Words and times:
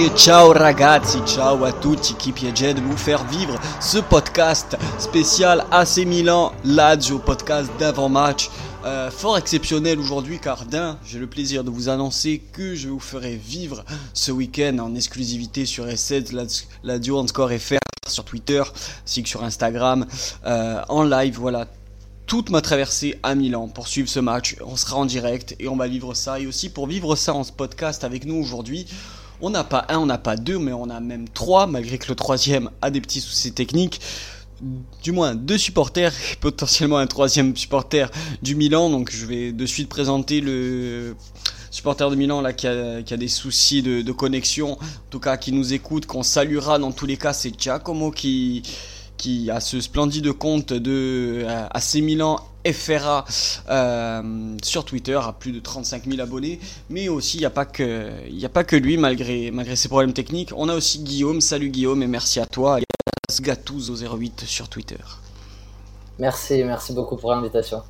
Et 0.00 0.08
ciao 0.16 0.54
ragazzi, 0.54 1.18
ciao 1.26 1.62
à 1.62 1.72
tutti 1.72 2.14
qui 2.14 2.32
piace 2.32 2.74
de 2.74 2.80
vous 2.80 2.96
faire 2.96 3.22
vivre 3.26 3.60
ce 3.82 3.98
podcast 3.98 4.78
spécial 4.98 5.66
AC 5.70 5.98
Milan 6.06 6.52
Lazio, 6.64 7.18
podcast 7.18 7.70
d'avant-match. 7.78 8.48
Euh, 8.86 9.10
fort 9.10 9.36
exceptionnel 9.36 9.98
aujourd'hui 9.98 10.38
car 10.38 10.64
d'un, 10.64 10.96
j'ai 11.04 11.18
le 11.18 11.26
plaisir 11.26 11.64
de 11.64 11.70
vous 11.70 11.90
annoncer 11.90 12.40
que 12.50 12.74
je 12.74 12.88
vous 12.88 12.98
ferai 12.98 13.36
vivre 13.36 13.84
ce 14.14 14.32
week-end 14.32 14.78
en 14.78 14.94
exclusivité 14.94 15.66
sur 15.66 15.84
S7 15.84 16.34
Lazio 16.82 17.18
Encore 17.18 17.50
FR 17.50 17.76
sur 18.08 18.24
Twitter, 18.24 18.62
ainsi 19.04 19.22
que 19.22 19.28
sur 19.28 19.44
Instagram, 19.44 20.06
euh, 20.46 20.80
en 20.88 21.02
live, 21.02 21.36
voilà, 21.38 21.66
toute 22.30 22.48
ma 22.48 22.62
traversée 22.62 23.18
à 23.22 23.34
Milan 23.34 23.68
pour 23.68 23.86
suivre 23.86 24.08
ce 24.08 24.20
match. 24.20 24.56
On 24.64 24.76
sera 24.76 24.96
en 24.96 25.04
direct 25.04 25.56
et 25.58 25.68
on 25.68 25.76
va 25.76 25.88
vivre 25.88 26.14
ça. 26.14 26.40
Et 26.40 26.46
aussi 26.46 26.70
pour 26.70 26.86
vivre 26.86 27.16
ça 27.16 27.34
en 27.34 27.44
ce 27.44 27.52
podcast 27.52 28.02
avec 28.02 28.24
nous 28.24 28.36
aujourd'hui, 28.36 28.86
on 29.42 29.50
n'a 29.50 29.64
pas 29.64 29.86
un, 29.88 29.98
on 29.98 30.06
n'a 30.06 30.18
pas 30.18 30.36
deux, 30.36 30.58
mais 30.58 30.72
on 30.72 30.90
a 30.90 31.00
même 31.00 31.28
trois, 31.28 31.66
malgré 31.66 31.98
que 31.98 32.08
le 32.08 32.14
troisième 32.14 32.70
a 32.82 32.90
des 32.90 33.00
petits 33.00 33.20
soucis 33.20 33.52
techniques. 33.52 34.00
Du 35.02 35.12
moins 35.12 35.34
deux 35.34 35.56
supporters 35.56 36.12
potentiellement 36.40 36.98
un 36.98 37.06
troisième 37.06 37.56
supporter 37.56 38.10
du 38.42 38.54
Milan. 38.54 38.90
Donc 38.90 39.10
je 39.10 39.24
vais 39.24 39.52
de 39.52 39.66
suite 39.66 39.88
présenter 39.88 40.40
le 40.40 41.16
supporter 41.70 42.10
de 42.10 42.16
Milan 42.16 42.42
qui 42.54 42.66
a, 42.66 43.02
des 43.02 43.28
soucis 43.28 43.82
de, 43.82 44.12
connexion, 44.12 44.72
en 44.72 44.78
tout 45.08 45.20
cas 45.20 45.36
qui 45.36 45.52
nous 45.52 45.72
écoute, 45.72 46.04
qu'on 46.04 46.22
saluera 46.22 46.78
dans 46.78 46.92
tous 46.92 47.06
les 47.06 47.16
cas. 47.16 47.32
C'est 47.32 47.58
Giacomo 47.58 48.10
qui 48.10 48.62
a 49.50 49.60
ce 49.60 49.80
splendide 49.80 50.32
compte 50.32 50.74
de 50.74 51.46
AC 51.70 51.94
Milan 51.96 52.40
FRA 52.72 53.24
euh, 53.68 54.56
sur 54.62 54.84
Twitter 54.84 55.18
à 55.22 55.32
plus 55.32 55.52
de 55.52 55.60
35 55.60 56.04
000 56.06 56.20
abonnés. 56.20 56.60
Mais 56.88 57.08
aussi 57.08 57.38
il 57.38 57.40
n'y 57.40 57.46
a 57.46 57.50
pas 57.50 57.64
que 57.64 58.10
il 58.28 58.44
a 58.44 58.48
pas 58.48 58.64
que 58.64 58.76
lui 58.76 58.96
malgré 58.96 59.50
malgré 59.50 59.76
ses 59.76 59.88
problèmes 59.88 60.12
techniques. 60.12 60.50
On 60.56 60.68
a 60.68 60.74
aussi 60.74 61.00
Guillaume. 61.00 61.40
Salut 61.40 61.70
Guillaume 61.70 62.02
et 62.02 62.06
merci 62.06 62.40
à 62.40 62.46
toi. 62.46 62.80
Et 62.80 62.84
Gatous 63.40 63.90
au 63.90 63.96
08 63.96 64.44
sur 64.46 64.68
Twitter. 64.68 64.98
Merci 66.18 66.62
merci 66.64 66.92
beaucoup 66.92 67.16
pour 67.16 67.32
l'invitation. 67.32 67.82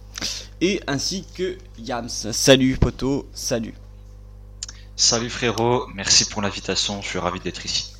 Et 0.61 0.81
ainsi 0.87 1.25
que 1.35 1.57
Yams. 1.79 2.09
Salut 2.09 2.77
poto. 2.77 3.27
Salut. 3.33 3.75
Salut 4.95 5.31
frérot. 5.31 5.87
Merci 5.95 6.27
pour 6.27 6.43
l'invitation. 6.43 7.01
Je 7.01 7.09
suis 7.09 7.19
ravi 7.19 7.41
d'être 7.41 7.65
ici 7.65 7.95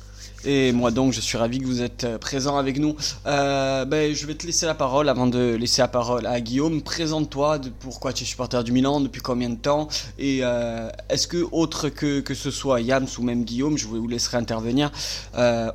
et 0.45 0.71
moi 0.71 0.91
donc, 0.91 1.13
je 1.13 1.21
suis 1.21 1.37
ravi 1.37 1.59
que 1.59 1.65
vous 1.65 1.81
êtes 1.81 2.03
euh, 2.03 2.17
présent 2.17 2.57
avec 2.57 2.77
nous. 2.79 2.95
Euh, 3.25 3.85
ben, 3.85 4.13
je 4.13 4.25
vais 4.25 4.35
te 4.35 4.45
laisser 4.45 4.65
la 4.65 4.73
parole 4.73 5.09
avant 5.09 5.27
de 5.27 5.55
laisser 5.55 5.81
la 5.81 5.87
parole 5.87 6.25
à 6.25 6.39
Guillaume. 6.41 6.81
Présente-toi, 6.81 7.59
pourquoi 7.79 8.13
tu 8.13 8.23
es 8.23 8.27
supporter 8.27 8.63
du 8.63 8.71
Milan, 8.71 9.01
depuis 9.01 9.21
combien 9.21 9.49
de 9.49 9.55
temps 9.55 9.87
Et 10.17 10.39
euh, 10.41 10.89
est-ce 11.09 11.27
que, 11.27 11.45
autre 11.51 11.89
que, 11.89 12.21
que 12.21 12.33
ce 12.33 12.49
soit 12.49 12.81
Yams 12.81 13.07
ou 13.17 13.23
même 13.23 13.43
Guillaume, 13.43 13.77
je 13.77 13.87
vous 13.87 14.07
laisserai 14.07 14.37
intervenir, 14.37 14.91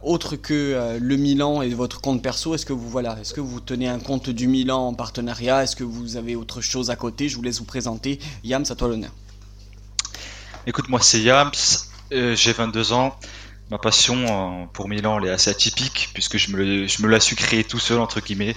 autre 0.03 0.37
que 0.37 0.99
le 1.01 1.17
Milan 1.17 1.63
et 1.63 1.69
votre 1.71 2.01
compte 2.01 2.23
perso, 2.23 2.55
est-ce 2.55 2.67
que 2.67 2.73
vous 2.73 2.89
voilà, 2.89 3.17
est-ce 3.21 3.35
que 3.35 3.41
vous 3.41 3.61
tenez 3.61 3.89
un 3.89 3.99
compte 3.99 4.31
du 4.31 4.49
Milan 4.49 4.89
en 4.89 4.95
partenariat? 4.95 5.63
Est-ce 5.63 5.77
que 5.77 5.85
vous 5.85 6.17
avez 6.17 6.37
autre 6.37 6.61
chose 6.61 6.91
à 6.91 6.97
côté? 6.97 7.29
Je 7.29 7.37
vous 7.37 7.43
laisse 7.43 7.59
vous 7.59 7.65
présenter. 7.65 8.19
Yams, 8.45 8.65
à 8.69 8.75
toi 8.75 8.89
l'honneur. 8.89 9.11
Écoute, 10.67 10.89
moi 10.89 11.01
c'est 11.01 11.21
Yams, 11.21 11.53
j'ai 12.11 12.53
22 12.53 12.93
ans. 12.93 13.17
Ma 13.69 13.79
passion 13.79 14.15
euh, 14.15 14.67
pour 14.73 14.89
Milan 14.89 15.19
elle 15.19 15.27
est 15.27 15.33
assez 15.33 15.51
atypique 15.51 16.11
puisque 16.15 16.37
je 16.37 16.53
me, 16.53 16.87
je 16.87 17.03
me 17.03 17.09
la 17.09 17.19
suis 17.19 17.35
créée 17.35 17.65
tout 17.65 17.81
seul 17.81 17.99
entre 17.99 18.21
guillemets. 18.21 18.55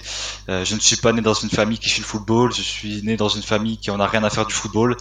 Euh, 0.48 0.64
je 0.64 0.76
ne 0.76 0.80
suis 0.80 0.96
pas 0.96 1.12
né 1.12 1.20
dans 1.20 1.34
une 1.34 1.50
famille 1.50 1.78
qui 1.78 1.88
fait 1.88 2.00
le 2.00 2.06
football, 2.06 2.52
je 2.54 2.62
suis 2.62 3.02
né 3.02 3.16
dans 3.16 3.28
une 3.28 3.42
famille 3.42 3.76
qui 3.76 3.90
en 3.90 3.98
a 3.98 4.06
rien 4.06 4.22
à 4.22 4.30
faire 4.30 4.46
du 4.46 4.54
football. 4.54 4.96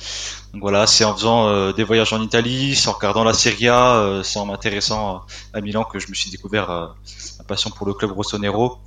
Donc 0.53 0.63
voilà, 0.63 0.87
c'est 0.87 1.03
en 1.03 1.13
faisant 1.13 1.47
euh, 1.47 1.73
des 1.73 1.83
voyages 1.83 2.11
en 2.11 2.23
Italie, 2.23 2.75
c'est 2.75 2.87
en 2.89 2.93
regardant 2.93 3.23
la 3.23 3.33
Serie 3.33 3.67
A, 3.67 4.21
c'est 4.23 4.39
en 4.39 4.47
m'intéressant 4.47 5.21
à 5.53 5.61
Milan 5.61 5.83
que 5.83 5.99
je 5.99 6.07
me 6.09 6.15
suis 6.15 6.31
découvert 6.31 6.95
ma 7.37 7.43
passion 7.43 7.69
pour 7.69 7.85
le 7.85 7.93
club 7.93 8.11
rossonero. 8.11 8.79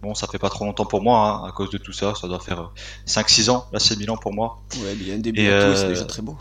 Bon, 0.00 0.14
ça 0.14 0.28
fait 0.28 0.38
pas 0.38 0.50
trop 0.50 0.64
longtemps 0.64 0.84
pour 0.84 1.02
moi 1.02 1.40
hein, 1.42 1.48
à 1.48 1.52
cause 1.52 1.70
de 1.70 1.78
tout 1.78 1.92
ça, 1.92 2.14
ça 2.14 2.28
doit 2.28 2.38
faire 2.38 2.70
5-6 3.08 3.50
ans 3.50 3.66
là 3.72 3.80
c'est 3.80 3.98
Milan 3.98 4.16
pour 4.16 4.32
moi. 4.32 4.60
Ouais, 4.76 4.94
il 4.94 5.08
y 5.08 5.10
a 5.10 5.14
un 5.14 5.18
début 5.18 5.48
à 5.48 5.64
tout, 5.64 5.76
c'est 5.76 5.88
déjà 5.88 6.04
très 6.04 6.22
beau. 6.22 6.36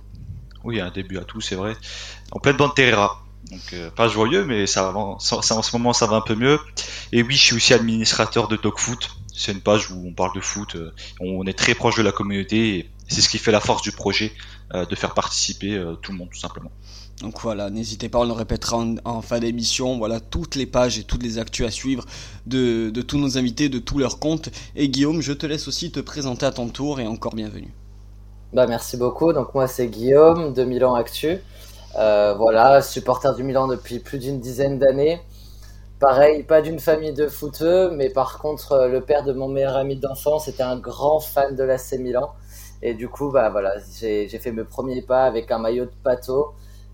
Oui, 0.63 0.79
un 0.79 0.91
début 0.91 1.17
à 1.17 1.23
tout, 1.23 1.41
c'est 1.41 1.55
vrai. 1.55 1.75
En 2.31 2.39
pleine 2.39 2.57
bande 2.57 2.75
Terrera. 2.75 3.24
Donc 3.51 3.73
euh, 3.73 3.89
pas 3.91 4.07
joyeux, 4.07 4.45
mais 4.45 4.65
ça, 4.65 4.93
en 4.95 5.19
ce 5.19 5.75
moment 5.75 5.93
ça 5.93 6.07
va 6.07 6.17
un 6.17 6.21
peu 6.21 6.35
mieux. 6.35 6.59
Et 7.11 7.23
oui, 7.23 7.35
je 7.35 7.43
suis 7.43 7.55
aussi 7.55 7.73
administrateur 7.73 8.47
de 8.47 8.57
Foot. 8.75 9.09
C'est 9.35 9.51
une 9.51 9.61
page 9.61 9.91
où 9.91 10.01
on 10.07 10.13
parle 10.13 10.33
de 10.33 10.39
foot. 10.39 10.75
Euh, 10.75 10.93
on 11.19 11.45
est 11.45 11.57
très 11.57 11.75
proche 11.75 11.97
de 11.97 12.01
la 12.01 12.13
communauté 12.13 12.77
et 12.77 12.89
c'est 13.09 13.19
ce 13.19 13.27
qui 13.27 13.37
fait 13.37 13.51
la 13.51 13.59
force 13.59 13.81
du 13.81 13.91
projet, 13.91 14.31
euh, 14.73 14.85
de 14.85 14.95
faire 14.95 15.13
participer 15.13 15.77
tout 16.01 16.13
le 16.13 16.17
monde 16.17 16.29
tout 16.31 16.39
simplement. 16.39 16.71
Donc 17.21 17.41
voilà, 17.41 17.69
n'hésitez 17.69 18.07
pas, 18.07 18.19
on 18.19 18.25
le 18.25 18.31
répétera 18.31 18.83
en, 19.03 19.21
fin 19.21 19.39
d'émission. 19.39 19.97
Voilà 19.97 20.21
toutes 20.21 20.55
les 20.55 20.65
pages 20.65 20.97
et 20.97 21.03
toutes 21.03 21.21
les 21.23 21.37
actus 21.37 21.65
à 21.65 21.71
suivre 21.71 22.05
de, 22.45 22.89
de, 22.89 23.01
tous 23.01 23.17
nos 23.17 23.37
invités, 23.37 23.67
de 23.67 23.79
tous 23.79 23.97
leurs 23.97 24.19
comptes. 24.19 24.49
Et 24.75 24.87
Guillaume, 24.87 25.21
je 25.21 25.33
te 25.33 25.45
laisse 25.45 25.67
aussi 25.67 25.91
te 25.91 25.99
présenter 25.99 26.45
à 26.45 26.51
ton 26.51 26.69
tour 26.69 27.01
et 27.01 27.07
encore 27.07 27.35
bienvenue. 27.35 27.73
Bah 28.53 28.67
merci 28.67 28.95
beaucoup. 28.95 29.33
Donc 29.33 29.53
moi 29.53 29.67
c'est 29.67 29.87
Guillaume 29.87 30.53
de 30.53 30.63
Milan 30.63 30.95
Actu. 30.95 31.39
Euh, 31.97 32.33
voilà, 32.33 32.81
supporter 32.81 33.33
du 33.35 33.43
Milan 33.43 33.67
depuis 33.67 33.99
plus 33.99 34.17
d'une 34.19 34.39
dizaine 34.39 34.79
d'années. 34.79 35.21
Pareil, 35.99 36.43
pas 36.43 36.61
d'une 36.61 36.79
famille 36.79 37.13
de 37.13 37.27
footeux, 37.27 37.89
mais 37.91 38.09
par 38.09 38.39
contre, 38.39 38.73
euh, 38.73 38.87
le 38.89 39.01
père 39.01 39.23
de 39.23 39.31
mon 39.31 39.47
meilleur 39.47 39.77
ami 39.77 39.95
d'enfance 39.95 40.49
était 40.49 40.63
un 40.63 40.77
grand 40.77 41.21
fan 41.21 41.55
de 41.55 41.63
l'AC 41.63 41.93
Milan. 41.99 42.33
Et 42.81 42.93
du 42.93 43.07
coup, 43.07 43.31
bah 43.31 43.49
voilà, 43.49 43.75
j'ai 43.99 44.27
fait 44.27 44.51
mes 44.51 44.65
premiers 44.65 45.01
pas 45.01 45.23
avec 45.23 45.51
un 45.51 45.57
maillot 45.57 45.85
de 45.85 45.91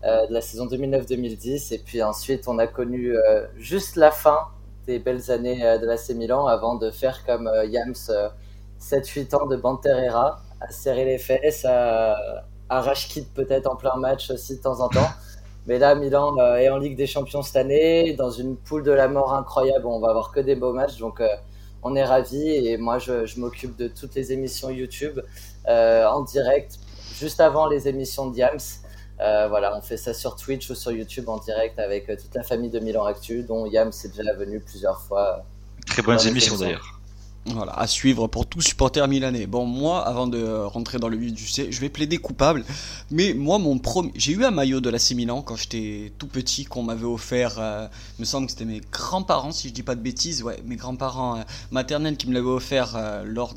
euh, 0.04 0.26
de 0.26 0.32
la 0.32 0.40
saison 0.40 0.66
2009-2010. 0.66 1.74
Et 1.74 1.78
puis 1.78 2.02
ensuite, 2.02 2.46
on 2.46 2.58
a 2.58 2.68
connu 2.68 3.14
juste 3.56 3.96
la 3.96 4.12
fin 4.12 4.38
des 4.86 4.98
belles 5.00 5.30
années 5.30 5.78
de 5.80 5.86
l'AC 5.86 6.10
Milan 6.10 6.46
avant 6.46 6.76
de 6.76 6.90
faire 6.90 7.24
comme 7.26 7.50
Yams 7.68 7.94
7-8 8.80 9.34
ans 9.36 9.46
de 9.46 9.56
Banterera, 9.56 10.40
à 10.60 10.70
serrer 10.70 11.04
les 11.04 11.18
fesses, 11.18 11.64
à, 11.64 12.16
arrache 12.76 13.08
kit 13.08 13.26
peut-être 13.34 13.66
en 13.66 13.76
plein 13.76 13.96
match 13.96 14.30
aussi 14.30 14.56
de 14.56 14.62
temps 14.62 14.80
en 14.80 14.88
temps. 14.88 15.10
Mais 15.66 15.78
là, 15.78 15.94
Milan 15.94 16.36
euh, 16.38 16.56
est 16.56 16.68
en 16.68 16.78
Ligue 16.78 16.96
des 16.96 17.06
Champions 17.06 17.42
cette 17.42 17.56
année, 17.56 18.14
dans 18.14 18.30
une 18.30 18.56
poule 18.56 18.82
de 18.82 18.90
la 18.90 19.08
mort 19.08 19.32
incroyable. 19.34 19.86
On 19.86 20.00
va 20.00 20.10
avoir 20.10 20.32
que 20.32 20.40
des 20.40 20.56
beaux 20.56 20.72
matchs, 20.72 20.98
donc 20.98 21.20
euh, 21.20 21.28
on 21.82 21.94
est 21.94 22.04
ravis. 22.04 22.50
Et 22.50 22.76
moi, 22.76 22.98
je, 22.98 23.38
m'occupe 23.38 23.76
de 23.76 23.88
toutes 23.88 24.14
les 24.14 24.32
émissions 24.32 24.70
YouTube 24.70 25.20
euh, 25.68 26.04
en 26.06 26.22
direct, 26.22 26.78
juste 27.14 27.40
avant 27.40 27.68
les 27.68 27.86
émissions 27.86 28.26
de 28.26 28.34
Diams. 28.34 28.58
voilà, 29.18 29.76
on 29.76 29.82
fait 29.82 29.96
ça 29.96 30.14
sur 30.14 30.34
Twitch 30.34 30.68
ou 30.70 30.74
sur 30.74 30.90
YouTube 30.90 31.28
en 31.28 31.38
direct 31.38 31.78
avec 31.78 32.06
toute 32.06 32.34
la 32.34 32.42
famille 32.42 32.70
de 32.70 32.80
Milan 32.80 33.04
Actu, 33.04 33.44
dont 33.44 33.66
Yams 33.66 33.92
est 34.04 34.16
déjà 34.16 34.32
venu 34.34 34.58
plusieurs 34.58 35.00
fois. 35.00 35.44
Très 35.86 36.02
bonnes 36.02 36.26
émissions 36.26 36.56
d'ailleurs. 36.56 37.01
Voilà, 37.46 37.72
à 37.72 37.88
suivre 37.88 38.28
pour 38.28 38.46
tout 38.46 38.60
supporter 38.60 39.06
milanais. 39.08 39.46
Bon, 39.46 39.66
moi, 39.66 40.06
avant 40.06 40.28
de 40.28 40.64
rentrer 40.64 40.98
dans 40.98 41.08
le 41.08 41.16
vif 41.16 41.32
du 41.32 41.44
sujet, 41.44 41.72
je 41.72 41.80
vais 41.80 41.88
plaider 41.88 42.18
coupable. 42.18 42.64
Mais 43.10 43.34
moi, 43.34 43.58
mon 43.58 43.78
premier, 43.78 44.12
j'ai 44.14 44.32
eu 44.32 44.44
un 44.44 44.52
maillot 44.52 44.80
de 44.80 44.88
la 44.88 44.98
Milan 45.16 45.42
quand 45.42 45.56
j'étais 45.56 46.12
tout 46.18 46.28
petit 46.28 46.64
qu'on 46.64 46.84
m'avait 46.84 47.04
offert. 47.04 47.56
Euh, 47.58 47.88
il 48.18 48.22
me 48.22 48.26
semble 48.26 48.46
que 48.46 48.52
c'était 48.52 48.64
mes 48.64 48.80
grands-parents, 48.92 49.50
si 49.50 49.68
je 49.68 49.74
dis 49.74 49.82
pas 49.82 49.96
de 49.96 50.00
bêtises. 50.00 50.44
Ouais, 50.44 50.62
mes 50.66 50.76
grands-parents 50.76 51.38
euh, 51.38 51.42
maternels 51.72 52.16
qui 52.16 52.28
me 52.28 52.34
l'avaient 52.34 52.46
offert 52.46 52.94
euh, 52.94 53.24
lors 53.24 53.54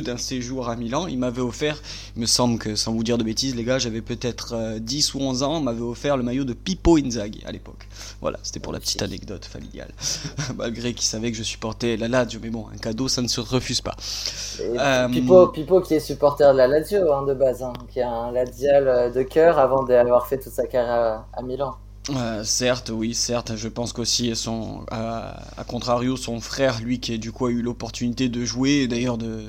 de 0.00 0.12
d'un 0.12 0.16
séjour 0.16 0.68
à 0.68 0.76
Milan. 0.76 1.06
Il 1.06 1.18
m'avait 1.18 1.42
offert, 1.42 1.80
il 2.16 2.22
me 2.22 2.26
semble 2.26 2.58
que 2.58 2.74
sans 2.74 2.92
vous 2.92 3.04
dire 3.04 3.18
de 3.18 3.24
bêtises, 3.24 3.54
les 3.54 3.64
gars, 3.64 3.78
j'avais 3.78 4.00
peut-être 4.00 4.78
10 4.78 5.14
ou 5.14 5.20
11 5.20 5.42
ans, 5.42 5.60
m'avait 5.60 5.82
offert 5.82 6.16
le 6.16 6.22
maillot 6.22 6.44
de 6.44 6.54
Pippo 6.54 6.96
Inzaghi 6.96 7.42
à 7.46 7.52
l'époque. 7.52 7.88
Voilà, 8.20 8.38
c'était 8.42 8.60
pour 8.60 8.72
la 8.72 8.80
petite 8.80 9.02
anecdote 9.02 9.44
familiale. 9.44 9.90
Malgré 10.56 10.94
qu'il 10.94 11.04
savait 11.04 11.30
que 11.30 11.36
je 11.36 11.42
supportais 11.42 11.96
la 11.96 12.08
Lazio, 12.08 12.40
mais 12.42 12.50
bon, 12.50 12.66
un 12.72 12.78
cadeau, 12.78 13.08
ça 13.08 13.22
ne 13.22 13.28
se 13.28 13.40
refuse 13.40 13.80
pas. 13.80 13.96
Euh... 14.60 15.08
Pippo, 15.08 15.80
qui 15.80 15.94
est 15.94 16.00
supporter 16.00 16.52
de 16.52 16.56
la 16.56 16.66
Lazio 16.66 17.12
hein, 17.12 17.24
de 17.24 17.34
base, 17.34 17.62
hein, 17.62 17.72
qui 17.92 18.00
a 18.00 18.08
un 18.08 18.32
Lazial 18.32 18.88
euh, 18.88 19.10
de 19.10 19.22
cœur 19.22 19.58
avant 19.58 19.82
d'avoir 19.82 20.26
fait 20.26 20.38
toute 20.38 20.52
sa 20.52 20.66
carrière 20.66 21.24
à, 21.32 21.42
Milan. 21.42 21.74
Euh, 22.10 22.42
certes, 22.44 22.90
oui, 22.92 23.14
certes. 23.14 23.52
Je 23.56 23.68
pense 23.68 23.92
qu'aussi, 23.92 24.34
son, 24.34 24.84
à, 24.90 25.64
contrario, 25.66 26.16
son 26.16 26.40
frère, 26.40 26.80
lui, 26.80 27.00
qui 27.00 27.18
du 27.18 27.32
coup 27.32 27.46
a 27.46 27.50
eu 27.50 27.62
l'opportunité 27.62 28.28
de 28.28 28.44
jouer, 28.44 28.88
d'ailleurs 28.88 29.18
de, 29.18 29.44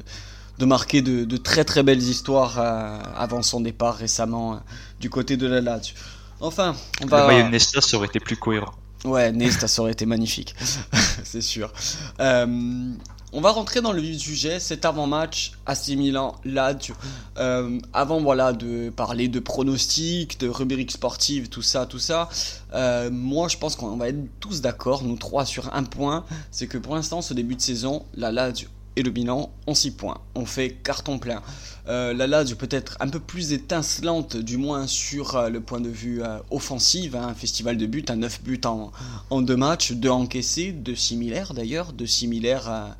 de 0.59 0.65
marquer 0.65 1.01
de, 1.01 1.37
très 1.37 1.63
très 1.63 1.83
belles 1.83 2.01
histoires 2.01 2.59
euh, 2.59 2.99
avant 3.15 3.41
son 3.41 3.61
départ 3.61 3.95
récemment 3.95 4.59
du 4.99 5.09
côté 5.09 5.37
de 5.37 5.47
la 5.47 5.61
Lazio. 5.61 5.95
Enfin, 6.39 6.75
on 7.01 7.05
va. 7.05 7.43
Le 7.43 7.49
Nesta, 7.49 7.81
ça 7.81 7.97
aurait 7.97 8.07
été 8.07 8.19
plus 8.19 8.37
cohérent. 8.37 8.73
Ouais, 9.05 9.31
Nesta, 9.31 9.67
ça 9.67 9.81
aurait 9.81 9.91
été 9.91 10.05
magnifique, 10.05 10.55
c'est 11.23 11.41
sûr. 11.41 11.71
Euh, 12.19 12.93
on 13.35 13.41
va 13.41 13.51
rentrer 13.51 13.81
dans 13.81 13.91
le 13.91 13.99
vif 13.99 14.17
du 14.17 14.23
sujet, 14.23 14.59
cet 14.59 14.85
avant-match 14.85 15.53
AC 15.65 15.89
Milan 15.89 16.35
Lazio. 16.45 16.95
Euh, 17.37 17.79
avant 17.91 18.21
voilà 18.21 18.53
de 18.53 18.91
parler 18.91 19.27
de 19.27 19.39
pronostics, 19.39 20.39
de 20.39 20.47
rubriques 20.47 20.91
sportives, 20.91 21.49
tout 21.49 21.63
ça, 21.63 21.87
tout 21.87 21.97
ça. 21.97 22.29
Euh, 22.73 23.09
moi, 23.11 23.47
je 23.47 23.57
pense 23.57 23.75
qu'on 23.75 23.97
va 23.97 24.09
être 24.09 24.19
tous 24.39 24.61
d'accord, 24.61 25.03
nous 25.03 25.17
trois, 25.17 25.45
sur 25.45 25.73
un 25.73 25.83
point, 25.83 26.25
c'est 26.51 26.67
que 26.67 26.77
pour 26.77 26.95
l'instant, 26.95 27.23
ce 27.23 27.33
début 27.33 27.55
de 27.55 27.61
saison, 27.61 28.05
la 28.13 28.31
Lazio 28.31 28.69
et 28.95 29.03
le 29.03 29.11
bilan 29.11 29.51
ont 29.67 29.73
6 29.73 29.91
points. 29.91 30.19
On 30.35 30.45
fait 30.45 30.71
carton 30.83 31.19
plein. 31.19 31.41
Euh, 31.87 32.13
la 32.13 32.27
Lazio 32.27 32.55
peut-être 32.55 32.95
un 32.99 33.09
peu 33.09 33.19
plus 33.19 33.51
étincelante, 33.51 34.37
du 34.37 34.57
moins 34.57 34.87
sur 34.87 35.35
euh, 35.35 35.49
le 35.49 35.59
point 35.59 35.81
de 35.81 35.89
vue 35.89 36.23
euh, 36.23 36.39
offensif. 36.51 37.15
Hein, 37.15 37.27
un 37.29 37.33
festival 37.33 37.77
de 37.77 37.85
buts, 37.85 38.05
un 38.09 38.17
9 38.17 38.43
buts 38.43 38.61
en, 38.65 38.91
en 39.29 39.41
deux 39.41 39.57
matchs, 39.57 39.91
deux 39.93 40.09
encaissés, 40.09 40.71
deux 40.71 40.95
similaires 40.95 41.53
d'ailleurs, 41.53 41.91
deux 41.93 42.07
similaires 42.07 42.69
à, 42.69 42.97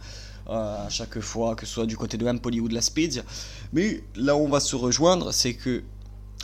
à, 0.48 0.90
chaque 0.90 1.20
fois, 1.20 1.56
que 1.56 1.66
ce 1.66 1.74
soit 1.74 1.86
du 1.86 1.98
côté 1.98 2.18
de 2.18 2.28
Empoli 2.28 2.60
ou 2.60 2.68
de 2.68 2.74
la 2.74 2.82
Spezia. 2.82 3.24
Mais 3.72 4.04
là 4.16 4.36
où 4.36 4.40
on 4.40 4.50
va 4.50 4.60
se 4.60 4.76
rejoindre, 4.76 5.32
c'est 5.32 5.54
que 5.54 5.84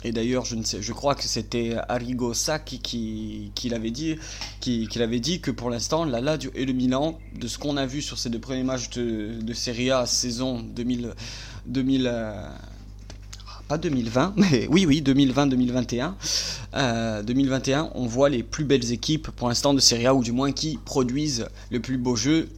et 0.02 0.12
d'ailleurs, 0.12 0.44
je, 0.44 0.56
ne 0.56 0.64
sais, 0.64 0.80
je 0.80 0.92
crois 0.92 1.14
que 1.14 1.24
c'était 1.24 1.76
Arrigo 1.88 2.32
Sacchi 2.32 2.80
qui, 2.80 3.52
qui 3.54 3.68
l'avait 3.68 3.90
dit, 3.90 4.16
qui, 4.60 4.88
qui 4.88 4.98
l'avait 4.98 5.20
dit 5.20 5.40
que 5.40 5.50
pour 5.50 5.68
l'instant, 5.68 6.04
la 6.04 6.20
Lazio 6.20 6.50
et 6.54 6.64
le 6.64 6.72
Milan, 6.72 7.18
de 7.38 7.46
ce 7.46 7.58
qu'on 7.58 7.76
a 7.76 7.84
vu 7.84 8.00
sur 8.00 8.18
ces 8.18 8.30
deux 8.30 8.38
premiers 8.38 8.62
matchs 8.62 8.88
de, 8.90 9.52
Serie 9.52 9.90
A 9.90 10.06
saison 10.06 10.60
2000, 10.60 11.12
2000 11.66 12.06
euh, 12.06 12.48
pas 13.68 13.76
2020, 13.76 14.34
mais 14.36 14.66
oui, 14.70 14.86
oui, 14.86 15.02
2020-2021. 15.02 16.12
Euh, 16.74 17.22
2021, 17.22 17.90
on 17.94 18.06
voit 18.06 18.30
les 18.30 18.42
plus 18.42 18.64
belles 18.64 18.92
équipes 18.92 19.30
pour 19.30 19.48
l'instant 19.48 19.74
de 19.74 19.80
Serie 19.80 20.06
A, 20.06 20.14
ou 20.14 20.22
du 20.22 20.32
moins 20.32 20.52
qui 20.52 20.78
produisent 20.82 21.46
le 21.70 21.80
plus 21.80 21.98
beau 21.98 22.16
jeu. 22.16 22.48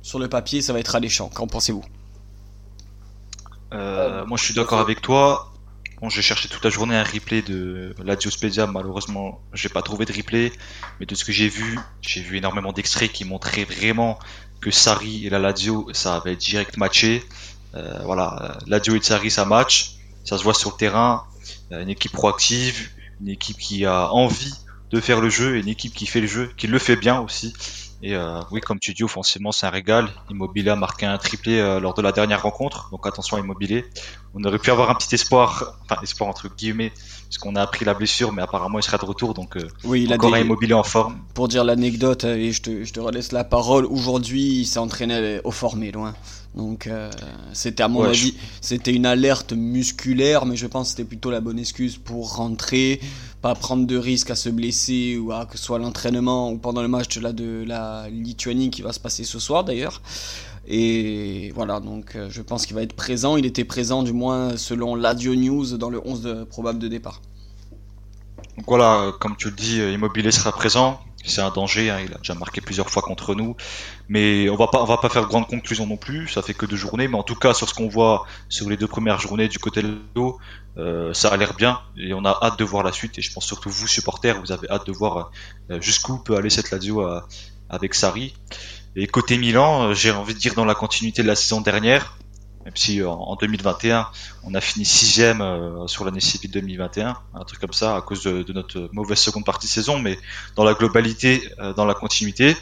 Sur 0.00 0.18
le 0.20 0.28
papier, 0.28 0.62
ça 0.62 0.72
va 0.72 0.78
être 0.78 0.94
alléchant. 0.94 1.28
Qu'en 1.28 1.48
pensez-vous? 1.48 1.84
Euh, 3.74 4.24
Moi, 4.24 4.38
je 4.38 4.44
suis 4.44 4.54
d'accord 4.54 4.78
avec 4.78 5.02
toi. 5.02 5.52
Bon, 6.00 6.10
j'ai 6.10 6.20
cherché 6.20 6.48
toute 6.48 6.62
la 6.62 6.68
journée 6.68 6.94
un 6.94 7.02
replay 7.02 7.40
de 7.40 7.94
Lazio 8.04 8.30
Spezia. 8.30 8.66
Malheureusement, 8.66 9.40
j'ai 9.54 9.70
pas 9.70 9.80
trouvé 9.80 10.04
de 10.04 10.12
replay. 10.12 10.52
Mais 11.00 11.06
de 11.06 11.14
ce 11.14 11.24
que 11.24 11.32
j'ai 11.32 11.48
vu, 11.48 11.78
j'ai 12.02 12.20
vu 12.20 12.36
énormément 12.36 12.72
d'extraits 12.72 13.10
qui 13.10 13.24
montraient 13.24 13.64
vraiment 13.64 14.18
que 14.60 14.70
Sari 14.70 15.26
et 15.26 15.30
la 15.30 15.38
Lazio, 15.38 15.88
ça 15.94 16.16
avait 16.16 16.36
direct 16.36 16.76
matché. 16.76 17.24
Euh, 17.74 18.02
voilà, 18.04 18.58
Lazio 18.66 18.94
et 18.94 19.02
Sarri, 19.02 19.30
ça 19.30 19.46
match. 19.46 19.96
Ça 20.24 20.36
se 20.36 20.42
voit 20.42 20.52
sur 20.52 20.72
le 20.72 20.76
terrain. 20.76 21.24
Euh, 21.72 21.80
une 21.80 21.88
équipe 21.88 22.12
proactive, 22.12 22.90
une 23.22 23.28
équipe 23.28 23.56
qui 23.56 23.86
a 23.86 24.12
envie 24.12 24.54
de 24.90 25.00
faire 25.00 25.22
le 25.22 25.30
jeu, 25.30 25.56
une 25.56 25.68
équipe 25.68 25.94
qui 25.94 26.06
fait 26.06 26.20
le 26.20 26.26
jeu, 26.26 26.52
qui 26.58 26.66
le 26.66 26.78
fait 26.78 26.96
bien 26.96 27.20
aussi. 27.20 27.54
Et 28.02 28.14
euh, 28.14 28.40
oui, 28.50 28.60
comme 28.60 28.78
tu 28.78 28.92
dis, 28.92 29.02
offensivement, 29.02 29.50
c'est 29.50 29.66
un 29.66 29.70
régal. 29.70 30.10
Immobilier 30.28 30.70
a 30.70 30.76
marqué 30.76 31.06
un 31.06 31.16
triplé 31.16 31.58
lors 31.80 31.94
de 31.94 32.02
la 32.02 32.12
dernière 32.12 32.42
rencontre, 32.42 32.90
donc 32.90 33.06
attention 33.06 33.38
à 33.38 33.40
Immobilier. 33.40 33.86
On 34.38 34.44
aurait 34.44 34.58
pu 34.58 34.70
avoir 34.70 34.90
un 34.90 34.94
petit 34.94 35.14
espoir, 35.14 35.78
enfin 35.84 35.98
espoir 36.02 36.28
entre 36.28 36.48
guillemets, 36.54 36.92
puisqu'on 37.24 37.56
a 37.56 37.62
appris 37.62 37.86
la 37.86 37.94
blessure, 37.94 38.32
mais 38.32 38.42
apparemment 38.42 38.78
il 38.78 38.82
sera 38.82 38.98
de 38.98 39.04
retour, 39.06 39.32
donc 39.32 39.56
euh, 39.56 39.66
oui, 39.84 40.02
il 40.02 40.12
encore 40.12 40.34
a 40.34 40.36
un 40.36 40.40
Immobilier 40.42 40.74
en 40.74 40.82
forme. 40.82 41.16
Pour 41.32 41.48
dire 41.48 41.64
l'anecdote, 41.64 42.24
et 42.24 42.52
je 42.52 42.60
te, 42.60 42.84
je 42.84 42.92
te 42.92 43.00
relaisse 43.00 43.32
la 43.32 43.44
parole, 43.44 43.86
aujourd'hui 43.86 44.60
il 44.60 44.66
s'est 44.66 44.78
entraîné 44.78 45.40
au 45.42 45.50
formé, 45.50 45.90
loin. 45.90 46.14
Donc 46.54 46.86
euh, 46.86 47.10
c'était 47.54 47.82
à 47.82 47.88
mon 47.88 48.00
Ouais, 48.00 48.08
avis, 48.08 48.34
c'était 48.60 48.92
une 48.92 49.06
alerte 49.06 49.54
musculaire, 49.54 50.44
mais 50.44 50.56
je 50.56 50.66
pense 50.66 50.88
que 50.88 50.90
c'était 50.96 51.08
plutôt 51.08 51.30
la 51.30 51.40
bonne 51.40 51.58
excuse 51.58 51.96
pour 51.96 52.36
rentrer, 52.36 53.00
pas 53.40 53.54
prendre 53.54 53.86
de 53.86 53.96
risques 53.96 54.30
à 54.30 54.36
se 54.36 54.50
blesser 54.50 55.16
ou 55.18 55.32
à 55.32 55.46
que 55.46 55.56
ce 55.56 55.64
soit 55.64 55.78
l'entraînement 55.78 56.50
ou 56.50 56.58
pendant 56.58 56.82
le 56.82 56.88
match 56.88 57.18
de 57.18 57.64
la 57.66 58.08
Lituanie 58.10 58.70
qui 58.70 58.82
va 58.82 58.92
se 58.92 59.00
passer 59.00 59.24
ce 59.24 59.38
soir 59.38 59.64
d'ailleurs. 59.64 60.02
Et 60.68 61.52
voilà, 61.54 61.78
donc 61.80 62.16
euh, 62.16 62.28
je 62.30 62.42
pense 62.42 62.66
qu'il 62.66 62.74
va 62.74 62.82
être 62.82 62.94
présent. 62.94 63.36
Il 63.36 63.46
était 63.46 63.64
présent 63.64 64.02
du 64.02 64.12
moins 64.12 64.56
selon 64.56 64.94
l'Adio 64.96 65.34
News 65.34 65.76
dans 65.76 65.90
le 65.90 66.00
11 66.04 66.22
de- 66.22 66.44
probable 66.44 66.78
de 66.78 66.88
départ. 66.88 67.22
Donc 68.56 68.66
voilà, 68.66 69.12
comme 69.20 69.36
tu 69.36 69.48
le 69.50 69.54
dis, 69.56 69.80
euh, 69.80 69.92
Immobilier 69.92 70.30
sera 70.32 70.50
présent. 70.52 71.00
C'est 71.24 71.40
un 71.40 71.50
danger, 71.50 71.90
hein, 71.90 71.98
il 72.04 72.12
a 72.14 72.18
déjà 72.18 72.34
marqué 72.34 72.60
plusieurs 72.60 72.88
fois 72.88 73.02
contre 73.02 73.34
nous. 73.34 73.56
Mais 74.08 74.48
on 74.48 74.56
va 74.56 74.68
pas, 74.68 74.84
va 74.84 74.96
pas 74.96 75.08
faire 75.08 75.22
de 75.22 75.26
grandes 75.28 75.48
conclusions 75.48 75.86
non 75.86 75.96
plus. 75.96 76.28
Ça 76.28 76.40
fait 76.42 76.54
que 76.54 76.66
deux 76.66 76.76
journées, 76.76 77.08
mais 77.08 77.16
en 77.16 77.24
tout 77.24 77.34
cas 77.34 77.52
sur 77.52 77.68
ce 77.68 77.74
qu'on 77.74 77.88
voit 77.88 78.24
sur 78.48 78.68
les 78.70 78.76
deux 78.76 78.86
premières 78.86 79.18
journées 79.20 79.48
du 79.48 79.58
côté 79.58 79.82
de 79.82 79.98
l'eau, 80.14 80.38
ça 81.12 81.28
a 81.30 81.36
l'air 81.36 81.54
bien 81.54 81.80
et 81.96 82.12
on 82.14 82.24
a 82.24 82.38
hâte 82.42 82.58
de 82.58 82.64
voir 82.64 82.84
la 82.84 82.92
suite. 82.92 83.18
Et 83.18 83.22
je 83.22 83.32
pense 83.32 83.44
surtout 83.44 83.70
vous 83.70 83.88
supporters, 83.88 84.40
vous 84.40 84.52
avez 84.52 84.68
hâte 84.70 84.86
de 84.86 84.92
voir 84.92 85.32
euh, 85.70 85.80
jusqu'où 85.80 86.18
peut 86.18 86.36
aller 86.36 86.50
cette 86.50 86.70
Lazio 86.70 87.04
avec 87.68 87.94
Sarri. 87.94 88.32
Et 88.98 89.06
côté 89.06 89.36
Milan, 89.36 89.90
euh, 89.90 89.94
j'ai 89.94 90.10
envie 90.10 90.32
de 90.32 90.38
dire 90.38 90.54
dans 90.54 90.64
la 90.64 90.74
continuité 90.74 91.22
de 91.22 91.28
la 91.28 91.36
saison 91.36 91.60
dernière, 91.60 92.16
même 92.64 92.74
si 92.76 93.02
euh, 93.02 93.10
en 93.10 93.36
2021 93.36 94.08
on 94.42 94.54
a 94.54 94.60
fini 94.62 94.86
sixième 94.86 95.42
euh, 95.42 95.86
sur 95.86 96.06
l'année 96.06 96.20
civile 96.20 96.50
2021, 96.50 97.14
un 97.34 97.44
truc 97.44 97.60
comme 97.60 97.74
ça 97.74 97.94
à 97.94 98.00
cause 98.00 98.22
de, 98.22 98.52
notre 98.54 98.88
mauvaise 98.92 99.18
seconde 99.18 99.44
partie 99.44 99.66
de 99.66 99.70
saison, 99.72 99.98
mais 99.98 100.18
dans 100.54 100.64
la 100.64 100.72
globalité, 100.72 101.46
dans 101.76 101.84
la 101.84 101.92
continuité, 101.92 102.56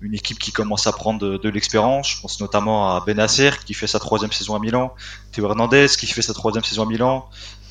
une 0.00 0.14
équipe 0.14 0.40
qui 0.40 0.50
commence 0.50 0.88
à 0.88 0.92
prendre 0.92 1.20
de, 1.20 1.36
de 1.36 1.48
l'expérience. 1.48 2.10
Je 2.10 2.20
pense 2.22 2.40
notamment 2.40 2.96
à 2.96 3.00
Benacer 3.04 3.50
qui 3.64 3.72
fait 3.72 3.86
sa 3.86 4.00
troisième 4.00 4.32
saison 4.32 4.56
à 4.56 4.58
Milan, 4.58 4.94
Théo 5.30 5.48
Hernandez 5.48 5.86
qui 5.96 6.06
fait 6.06 6.22
sa 6.22 6.34
troisième 6.34 6.64
saison 6.64 6.82
à 6.82 6.86
Milan, 6.86 7.28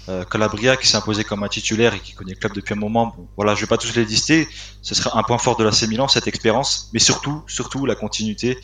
euh, 0.10 0.24
Calabria 0.24 0.78
qui 0.78 0.88
s'est 0.88 0.98
imposé 0.98 1.24
comme 1.24 1.44
un 1.44 1.48
titulaire 1.48 1.94
et 1.94 2.00
qui 2.00 2.14
connaît 2.14 2.34
le 2.34 2.40
club 2.40 2.54
depuis 2.54 2.74
un 2.74 2.78
moment. 2.78 3.14
Bon, 3.18 3.28
voilà, 3.36 3.56
je 3.56 3.62
vais 3.62 3.68
pas 3.68 3.78
tous 3.78 3.94
les 3.96 4.06
lister. 4.06 4.48
Ce 4.82 4.96
sera 4.96 5.18
un 5.18 5.24
point 5.24 5.38
fort 5.38 5.58
de 5.58 5.64
l'AC 5.64 5.84
Milan 5.84 6.08
cette 6.08 6.28
expérience, 6.28 6.90
mais 6.94 7.00
surtout, 7.00 7.44
surtout 7.48 7.86
la 7.86 7.96
continuité. 7.96 8.58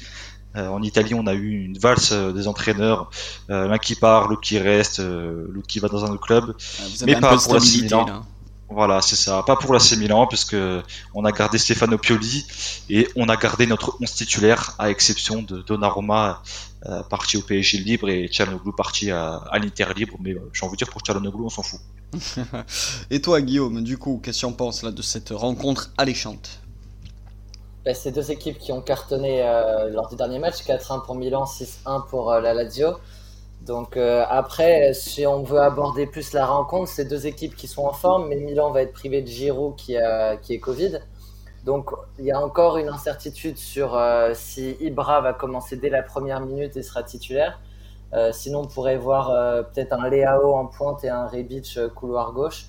Euh, 0.55 0.67
en 0.67 0.81
Italie, 0.83 1.13
on 1.15 1.27
a 1.27 1.33
eu 1.33 1.65
une 1.65 1.77
valse 1.77 2.11
euh, 2.11 2.31
des 2.31 2.47
entraîneurs, 2.47 3.09
l'un 3.49 3.77
qui 3.77 3.95
part, 3.95 4.27
l'autre 4.27 4.41
qui 4.41 4.59
reste, 4.59 4.99
l'autre 4.99 5.67
qui 5.67 5.79
va 5.79 5.87
dans 5.87 6.05
un 6.05 6.11
autre 6.11 6.25
club. 6.25 6.55
Vous 6.79 7.05
Mais 7.05 7.19
pas 7.19 7.37
pour 7.37 7.55
la 7.55 7.59
Milan. 7.59 8.05
là. 8.05 8.23
Voilà, 8.73 9.01
c'est 9.01 9.15
ça. 9.15 9.43
Pas 9.43 9.55
pour 9.55 9.73
l'AC 9.73 9.97
Milan, 9.97 10.25
puisque 10.25 10.55
on 11.13 11.25
a 11.25 11.31
gardé 11.31 11.57
Stefano 11.57 11.97
Pioli 11.97 12.45
et 12.89 13.07
on 13.15 13.29
a 13.29 13.35
gardé 13.35 13.67
notre 13.67 13.97
11 14.01 14.11
titulaire, 14.13 14.75
à 14.79 14.89
exception 14.89 15.43
de 15.43 15.61
Donnarumma 15.61 16.41
parti 17.09 17.38
au 17.38 17.41
PSG 17.41 17.77
libre 17.77 18.09
et 18.09 18.27
Çalhanoğlu 18.30 18.74
parti 18.75 19.12
à, 19.12 19.35
à 19.50 19.59
l'Inter 19.59 19.88
libre. 19.95 20.18
Mais 20.19 20.31
euh, 20.31 20.50
j'ai 20.53 20.65
envie 20.65 20.74
de 20.74 20.77
dire 20.77 20.89
pour 20.89 21.01
Çalhanoğlu, 21.03 21.44
on 21.44 21.50
s'en 21.50 21.63
fout. 21.63 21.80
Et 23.09 23.21
toi, 23.21 23.41
Guillaume, 23.41 23.83
du 23.83 23.97
coup, 23.97 24.19
qu'est-ce 24.24 24.38
que 24.38 24.39
tu 24.41 24.45
en 24.45 24.53
penses 24.53 24.83
là, 24.83 24.91
de 24.91 25.01
cette 25.01 25.30
rencontre 25.30 25.91
alléchante? 25.97 26.59
Bah, 27.85 27.94
c'est 27.94 28.12
deux 28.12 28.31
équipes 28.31 28.57
qui 28.57 28.71
ont 28.71 28.81
cartonné 28.81 29.41
euh, 29.44 29.89
lors 29.89 30.07
du 30.07 30.15
dernier 30.15 30.39
match, 30.39 30.63
4-1 30.63 31.06
pour 31.06 31.15
Milan, 31.15 31.44
6-1 31.44 32.07
pour 32.07 32.31
euh, 32.31 32.39
la 32.39 32.53
Lazio. 32.53 32.94
Donc 33.65 33.97
euh, 33.97 34.24
après, 34.29 34.94
si 34.94 35.25
on 35.25 35.44
veut 35.44 35.59
aborder 35.59 36.06
plus 36.06 36.33
la 36.33 36.45
rencontre, 36.45 36.89
c'est 36.89 37.06
deux 37.06 37.27
équipes 37.27 37.56
qui 37.56 37.68
sont 37.68 37.83
en 37.83 37.94
forme, 37.94 38.27
mais 38.27 38.36
Milan 38.36 38.72
va 38.72 38.81
être 38.81 38.93
privé 38.93 39.22
de 39.22 39.27
Giroud 39.27 39.75
qui 39.75 39.96
est 39.96 40.60
Covid. 40.60 41.00
Donc 41.63 41.91
il 42.20 42.25
y 42.25 42.32
a 42.32 42.39
encore 42.39 42.77
une 42.77 42.89
incertitude 42.89 43.58
sur 43.58 43.96
euh, 43.96 44.32
si 44.34 44.75
Ibra 44.82 45.22
va 45.22 45.34
commencer 45.34 45.77
dès 45.77 45.89
la 45.89 46.03
première 46.03 46.41
minute 46.41 46.75
et 46.75 46.84
sera 46.84 47.03
titulaire. 47.03 47.62
Euh, 48.13 48.32
sinon, 48.32 48.62
on 48.62 48.67
pourrait 48.67 48.98
voir 48.98 49.32
euh, 49.32 49.63
peut-être 49.63 49.93
un 49.93 50.08
Leao 50.10 50.53
en 50.53 50.67
pointe 50.67 51.03
et 51.03 51.10
un 51.10 51.25
Rebic 51.25 51.79
couloir 51.96 52.34
gauche. 52.34 52.67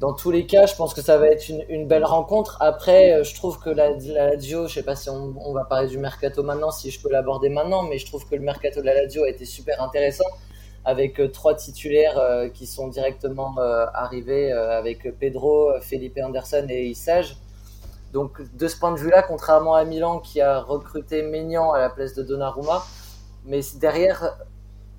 Dans 0.00 0.14
tous 0.14 0.30
les 0.30 0.46
cas, 0.46 0.64
je 0.64 0.74
pense 0.74 0.94
que 0.94 1.02
ça 1.02 1.18
va 1.18 1.28
être 1.28 1.50
une, 1.50 1.86
belle 1.86 2.06
rencontre. 2.06 2.56
Après, 2.60 3.22
je 3.22 3.34
trouve 3.34 3.60
que 3.60 3.68
la, 3.68 3.90
la 3.90 4.30
Lazio, 4.30 4.66
je 4.66 4.72
sais 4.72 4.82
pas 4.82 4.96
si 4.96 5.10
on, 5.10 5.52
va 5.52 5.64
parler 5.64 5.88
du 5.88 5.98
mercato 5.98 6.42
maintenant, 6.42 6.70
si 6.70 6.90
je 6.90 7.02
peux 7.02 7.10
l'aborder 7.10 7.50
maintenant, 7.50 7.82
mais 7.82 7.98
je 7.98 8.06
trouve 8.06 8.26
que 8.26 8.34
le 8.34 8.40
mercato 8.40 8.80
de 8.80 8.86
la 8.86 8.94
Lazio 8.94 9.24
a 9.24 9.28
été 9.28 9.44
super 9.44 9.82
intéressant 9.82 10.24
avec 10.86 11.20
trois 11.32 11.54
titulaires 11.54 12.18
qui 12.54 12.66
sont 12.66 12.88
directement 12.88 13.56
arrivés 13.92 14.50
avec 14.52 15.18
Pedro, 15.18 15.70
Felipe 15.82 16.18
Anderson 16.24 16.64
et 16.70 16.86
Issage. 16.86 17.36
Donc 18.12 18.42
de 18.56 18.68
ce 18.68 18.76
point 18.76 18.92
de 18.92 18.98
vue-là, 18.98 19.22
contrairement 19.22 19.74
à 19.74 19.84
Milan 19.84 20.18
qui 20.18 20.40
a 20.40 20.60
recruté 20.60 21.22
Maignan 21.22 21.72
à 21.72 21.78
la 21.78 21.90
place 21.90 22.14
de 22.14 22.22
Donnarumma, 22.22 22.82
mais 23.44 23.60
derrière, 23.76 24.36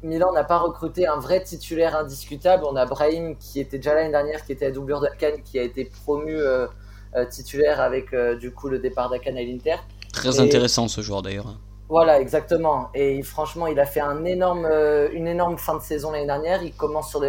Milan 0.04 0.32
n'a 0.32 0.44
pas 0.44 0.58
recruté 0.58 1.06
un 1.08 1.18
vrai 1.20 1.44
titulaire 1.44 1.96
indiscutable. 1.96 2.64
On 2.66 2.76
a 2.76 2.86
Brahim 2.86 3.36
qui 3.38 3.60
était 3.60 3.78
déjà 3.78 3.94
l'année 3.94 4.12
dernière, 4.12 4.46
qui 4.46 4.52
était 4.52 4.66
à 4.66 4.72
doublure 4.72 5.00
d'Akan, 5.02 5.42
qui 5.44 5.60
a 5.60 5.64
été 5.64 5.86
promu 5.86 6.36
euh, 6.36 6.68
euh, 7.16 7.26
titulaire 7.26 7.82
avec 7.82 8.14
euh, 8.14 8.36
du 8.36 8.52
coup 8.52 8.70
le 8.70 8.80
départ 8.80 9.10
d'Akan 9.10 9.36
à 9.36 9.42
l'Inter. 9.42 9.76
Très 10.14 10.38
Et- 10.38 10.40
intéressant 10.40 10.88
ce 10.88 11.02
joueur 11.02 11.22
d'ailleurs. 11.22 11.58
Voilà, 11.90 12.22
exactement. 12.22 12.90
Et 12.94 13.22
franchement, 13.22 13.68
il 13.68 13.78
a 13.78 13.86
fait 13.86 14.00
un 14.00 14.24
énorme, 14.24 14.66
une 15.12 15.28
énorme 15.28 15.58
fin 15.58 15.76
de 15.76 15.82
saison 15.82 16.12
l'année 16.12 16.26
dernière. 16.26 16.64
Il 16.64 16.74
commence 16.74 17.10
sur, 17.10 17.22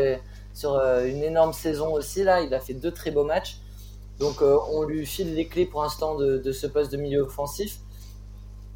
sur 0.55 0.77
une 0.77 1.25
énorme 1.25 1.53
saison 1.53 1.93
aussi 1.93 2.23
là. 2.23 2.43
Il 2.43 2.55
a 2.55 2.61
fait 2.61 2.75
deux 2.75 2.93
très 2.93 3.11
beaux 3.11 3.25
matchs. 3.25 3.57
Donc 4.19 4.43
euh, 4.43 4.57
on 4.71 4.83
lui 4.85 5.05
file 5.07 5.35
les 5.35 5.47
clés 5.47 5.67
pour 5.67 5.83
l'instant 5.83 6.17
de, 6.17 6.39
de 6.39 6.53
ce 6.53 6.67
poste 6.67 6.93
de 6.93 6.97
milieu 6.97 7.23
offensif. 7.23 7.79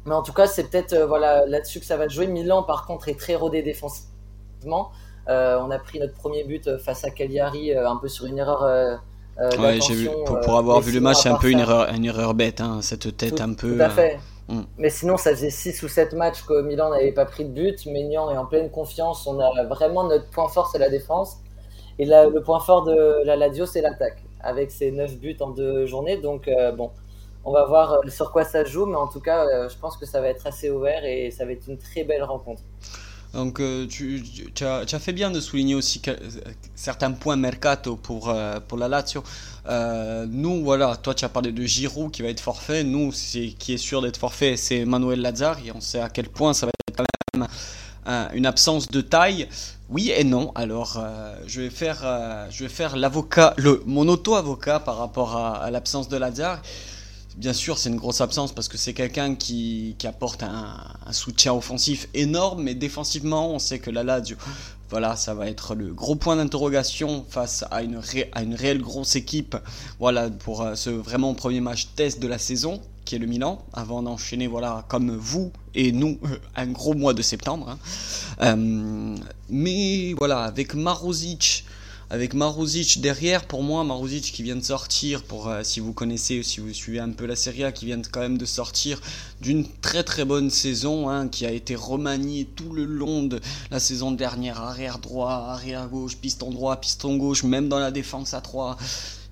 Mais 0.05 0.13
en 0.13 0.21
tout 0.21 0.33
cas, 0.33 0.47
c'est 0.47 0.69
peut-être 0.69 0.93
euh, 0.93 1.05
voilà 1.05 1.45
là-dessus 1.45 1.79
que 1.79 1.85
ça 1.85 1.97
va 1.97 2.07
jouer. 2.07 2.27
Milan, 2.27 2.63
par 2.63 2.85
contre, 2.85 3.09
est 3.09 3.19
très 3.19 3.35
rodé 3.35 3.61
défensivement. 3.61 4.91
Euh, 5.29 5.59
on 5.61 5.71
a 5.71 5.79
pris 5.79 5.99
notre 5.99 6.13
premier 6.13 6.43
but 6.43 6.77
face 6.77 7.03
à 7.03 7.09
Cagliari, 7.09 7.73
un 7.73 7.97
peu 7.97 8.07
sur 8.07 8.25
une 8.25 8.37
erreur. 8.37 9.01
Ouais, 9.59 9.79
vu, 9.79 10.09
pour, 10.25 10.39
pour 10.39 10.57
avoir 10.57 10.79
vu 10.79 10.91
le 10.91 11.01
match, 11.01 11.17
c'est 11.23 11.29
un 11.29 11.35
peu 11.35 11.51
une 11.51 11.59
erreur, 11.59 11.93
une 11.93 12.05
erreur 12.05 12.33
bête, 12.33 12.59
hein, 12.59 12.79
cette 12.81 13.15
tête 13.17 13.35
tout, 13.35 13.43
un 13.43 13.53
peu. 13.53 13.75
Tout 13.75 13.83
à 13.83 13.89
fait. 13.89 14.19
Mm. 14.47 14.61
Mais 14.77 14.89
sinon, 14.89 15.17
ça 15.17 15.31
faisait 15.31 15.49
6 15.49 15.83
ou 15.83 15.87
7 15.87 16.13
matchs 16.13 16.43
que 16.45 16.61
Milan 16.61 16.89
n'avait 16.89 17.11
pas 17.11 17.25
pris 17.25 17.45
de 17.45 17.51
but. 17.51 17.85
Maignan 17.85 18.31
est 18.31 18.37
en 18.37 18.45
pleine 18.45 18.71
confiance. 18.71 19.27
On 19.27 19.39
a 19.39 19.65
vraiment 19.65 20.05
notre 20.05 20.29
point 20.29 20.47
fort, 20.47 20.69
c'est 20.71 20.79
la 20.79 20.89
défense. 20.89 21.37
Et 21.99 22.05
le 22.05 22.39
point 22.41 22.59
fort 22.59 22.83
de 22.83 23.23
la 23.25 23.35
Lazio, 23.35 23.65
c'est 23.65 23.81
l'attaque, 23.81 24.23
avec 24.41 24.71
ses 24.71 24.91
9 24.91 25.17
buts 25.17 25.37
en 25.39 25.49
deux 25.49 25.85
journées. 25.85 26.17
Donc, 26.17 26.47
euh, 26.47 26.71
bon, 26.71 26.91
on 27.45 27.51
va 27.51 27.65
voir 27.65 27.99
sur 28.09 28.31
quoi 28.31 28.43
ça 28.43 28.63
joue, 28.63 28.85
mais 28.85 28.95
en 28.95 29.07
tout 29.07 29.21
cas, 29.21 29.67
je 29.69 29.77
pense 29.77 29.97
que 29.97 30.05
ça 30.05 30.21
va 30.21 30.27
être 30.27 30.45
assez 30.47 30.69
ouvert 30.69 31.05
et 31.05 31.31
ça 31.31 31.45
va 31.45 31.51
être 31.51 31.67
une 31.67 31.77
très 31.77 32.03
belle 32.03 32.23
rencontre. 32.23 32.61
Donc 33.33 33.61
tu, 33.89 34.23
as, 34.61 34.99
fait 34.99 35.13
bien 35.13 35.29
de 35.29 35.39
souligner 35.39 35.75
aussi 35.75 36.01
certains 36.75 37.11
points 37.11 37.35
mercato 37.35 37.95
pour, 37.95 38.33
pour 38.67 38.77
la 38.77 38.87
Lazio. 38.87 39.23
nous, 40.27 40.63
voilà, 40.63 40.95
toi 40.97 41.13
tu 41.13 41.23
as 41.23 41.29
parlé 41.29 41.51
de 41.51 41.63
Giroud 41.63 42.11
qui 42.11 42.21
va 42.21 42.29
être 42.29 42.39
forfait. 42.39 42.83
Nous, 42.83 43.11
qui 43.11 43.73
est 43.73 43.77
sûr 43.77 44.01
d'être 44.01 44.17
forfait, 44.17 44.57
c'est 44.57 44.83
Manuel 44.85 45.21
Lazare. 45.21 45.59
Et 45.65 45.71
on 45.71 45.81
sait 45.81 45.99
à 45.99 46.09
quel 46.09 46.29
point 46.29 46.53
ça 46.53 46.65
va 46.65 46.71
être 46.89 46.97
quand 46.97 47.05
même 47.35 47.47
une 48.07 48.45
absence 48.45 48.87
de 48.87 49.01
taille. 49.01 49.47
Oui 49.89 50.11
et 50.11 50.23
non. 50.23 50.51
Alors, 50.55 50.97
euh, 50.97 51.35
je 51.45 51.61
vais 51.61 51.69
faire, 51.69 52.01
euh, 52.03 52.47
je 52.49 52.63
vais 52.63 52.69
faire 52.69 52.97
l'avocat, 52.97 53.53
le 53.57 53.81
mon 53.85 54.07
auto-avocat 54.09 54.79
par 54.79 54.97
rapport 54.97 55.37
à, 55.37 55.71
l'absence 55.71 56.09
de 56.09 56.17
Lazare. 56.17 56.61
Bien 57.37 57.53
sûr, 57.53 57.77
c'est 57.77 57.89
une 57.89 57.97
grosse 57.97 58.19
absence 58.19 58.51
parce 58.51 58.67
que 58.67 58.77
c'est 58.77 58.93
quelqu'un 58.93 59.35
qui, 59.35 59.95
apporte 60.03 60.43
un, 60.43 60.77
soutien 61.11 61.53
offensif 61.53 62.09
énorme, 62.13 62.63
mais 62.63 62.73
défensivement, 62.73 63.51
on 63.51 63.59
sait 63.59 63.79
que 63.79 63.91
la 63.91 64.03
Lazio, 64.03 64.35
voilà, 64.89 65.15
ça 65.15 65.33
va 65.35 65.47
être 65.47 65.75
le 65.75 65.93
gros 65.93 66.15
point 66.15 66.35
d'interrogation 66.35 67.25
face 67.29 67.63
à 67.69 67.83
une, 67.83 68.01
à 68.33 68.41
une 68.41 68.55
réelle 68.55 68.81
grosse 68.81 69.15
équipe. 69.15 69.55
Voilà, 69.99 70.29
pour 70.29 70.63
euh, 70.63 70.75
ce 70.75 70.89
vraiment 70.89 71.33
premier 71.35 71.61
match 71.61 71.89
test 71.95 72.19
de 72.19 72.27
la 72.27 72.39
saison 72.39 72.81
qui 73.07 73.15
est 73.15 73.19
le 73.19 73.25
Milan, 73.25 73.65
avant 73.71 74.03
d'enchaîner, 74.03 74.47
voilà, 74.47 74.83
comme 74.89 75.15
vous 75.15 75.51
et 75.73 75.93
nous, 75.93 76.19
un 76.57 76.67
gros 76.67 76.93
mois 76.93 77.13
de 77.13 77.21
septembre. 77.21 77.69
Hein. 77.69 77.79
Euh, 78.41 79.15
mais 79.49 80.13
voilà, 80.13 80.41
avec 80.43 80.73
Maruzic, 80.73 81.63
avec 82.09 82.33
Maruzic 82.33 82.99
derrière, 82.99 83.45
pour 83.45 83.63
moi, 83.63 83.85
Maruzic 83.85 84.33
qui 84.33 84.43
vient 84.43 84.57
de 84.57 84.63
sortir, 84.63 85.23
pour 85.23 85.47
euh, 85.47 85.61
si 85.63 85.79
vous 85.79 85.93
connaissez 85.93 86.43
si 86.43 86.59
vous 86.59 86.73
suivez 86.73 86.99
un 86.99 87.11
peu 87.11 87.25
la 87.25 87.37
Serie 87.37 87.63
A, 87.63 87.71
qui 87.71 87.85
vient 87.85 88.01
quand 88.11 88.19
même 88.19 88.37
de 88.37 88.45
sortir 88.45 88.99
d'une 89.39 89.65
très 89.81 90.03
très 90.03 90.25
bonne 90.25 90.49
saison, 90.49 91.09
hein, 91.09 91.29
qui 91.29 91.45
a 91.45 91.51
été 91.51 91.75
remanié 91.75 92.43
tout 92.43 92.73
le 92.73 92.83
long 92.83 93.23
de 93.23 93.39
la 93.71 93.79
saison 93.79 94.11
dernière, 94.11 94.59
arrière 94.59 94.99
droit, 94.99 95.31
arrière 95.31 95.87
gauche, 95.87 96.17
piston 96.17 96.51
droit, 96.51 96.75
piston 96.75 97.15
gauche, 97.15 97.43
même 97.43 97.69
dans 97.69 97.79
la 97.79 97.91
défense 97.91 98.33
à 98.33 98.41
3, 98.41 98.77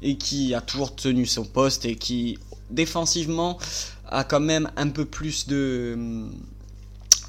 et 0.05 0.17
qui 0.17 0.53
a 0.53 0.61
toujours 0.61 0.95
tenu 0.95 1.25
son 1.25 1.43
poste 1.43 1.83
et 1.83 1.95
qui 1.95 2.37
défensivement 2.69 3.57
a 4.07 4.23
quand 4.23 4.39
même 4.39 4.71
un 4.77 4.89
peu 4.89 5.03
plus 5.03 5.47
de 5.47 5.97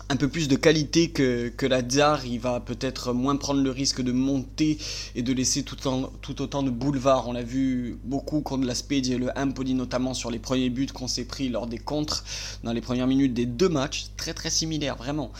un 0.09 0.15
peu 0.15 0.29
plus 0.29 0.47
de 0.47 0.55
qualité 0.55 1.11
que, 1.11 1.49
que 1.49 1.67
la 1.67 1.83
Tsar, 1.83 2.25
il 2.27 2.39
va 2.39 2.61
peut-être 2.61 3.13
moins 3.13 3.35
prendre 3.35 3.61
le 3.61 3.73
risque 3.73 4.03
de 4.03 4.13
monter 4.13 4.79
et 5.17 5.23
de 5.23 5.33
laisser 5.33 5.65
tout, 5.65 5.77
tout 6.21 6.43
autant 6.43 6.63
de 6.63 6.71
boulevards. 6.71 7.27
On 7.27 7.33
l'a 7.33 7.43
vu 7.43 7.99
beaucoup 8.05 8.41
contre 8.41 8.67
la 8.67 8.77
Spedi 8.77 9.15
et 9.15 9.19
le 9.19 9.31
Empoli, 9.37 9.75
notamment 9.75 10.15
sur 10.15 10.31
les 10.31 10.39
premiers 10.39 10.71
buts 10.71 10.87
qu'on 10.95 11.09
s'est 11.09 11.25
pris 11.25 11.49
lors 11.49 11.67
des 11.67 11.79
contres 11.79 12.23
dans 12.63 12.73
les 12.73 12.81
premières 12.81 13.09
minutes 13.09 13.35
des 13.35 13.47
deux 13.47 13.69
matchs. 13.69 14.07
Très 14.17 14.33
très 14.33 14.51
similaire, 14.51 14.95
vraiment. 14.95 15.33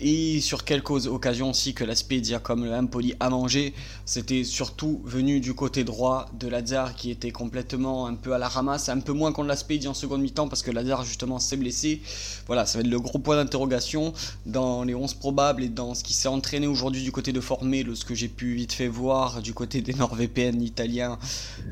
Et 0.00 0.40
sur 0.40 0.64
quelques 0.64 1.06
occasions 1.06 1.50
aussi 1.50 1.74
que 1.74 1.84
la 1.84 1.94
Spedia 1.94 2.38
comme 2.38 2.64
le 2.64 2.72
a 3.20 3.30
mangé, 3.30 3.74
c'était 4.04 4.44
surtout 4.44 5.00
venu 5.04 5.40
du 5.40 5.54
côté 5.54 5.84
droit 5.84 6.26
de 6.38 6.48
Lazare 6.48 6.94
qui 6.94 7.10
était 7.10 7.30
complètement 7.30 8.06
un 8.06 8.14
peu 8.14 8.32
à 8.32 8.38
la 8.38 8.48
ramasse, 8.48 8.88
un 8.88 9.00
peu 9.00 9.12
moins 9.12 9.32
contre 9.32 9.48
la 9.48 9.56
Spedia 9.56 9.90
en 9.90 9.94
seconde 9.94 10.20
mi-temps 10.20 10.48
parce 10.48 10.62
que 10.62 10.70
Lazare 10.70 11.04
justement 11.04 11.38
s'est 11.38 11.56
blessé. 11.56 12.02
Voilà, 12.46 12.66
ça 12.66 12.78
va 12.78 12.84
être 12.84 12.90
le 12.90 13.00
gros 13.00 13.18
point 13.18 13.36
d'interrogation 13.36 14.12
dans 14.44 14.84
les 14.84 14.94
11 14.94 15.14
probables 15.14 15.62
et 15.62 15.68
dans 15.68 15.94
ce 15.94 16.04
qui 16.04 16.12
s'est 16.12 16.28
entraîné 16.28 16.66
aujourd'hui 16.66 17.02
du 17.02 17.12
côté 17.12 17.32
de 17.32 17.40
Formé, 17.40 17.84
ce 17.94 18.04
que 18.04 18.14
j'ai 18.14 18.28
pu 18.28 18.54
vite 18.54 18.72
fait 18.72 18.88
voir 18.88 19.40
du 19.40 19.54
côté 19.54 19.80
des 19.80 19.94
NordVPN 19.94 20.60
italiens. 20.62 21.18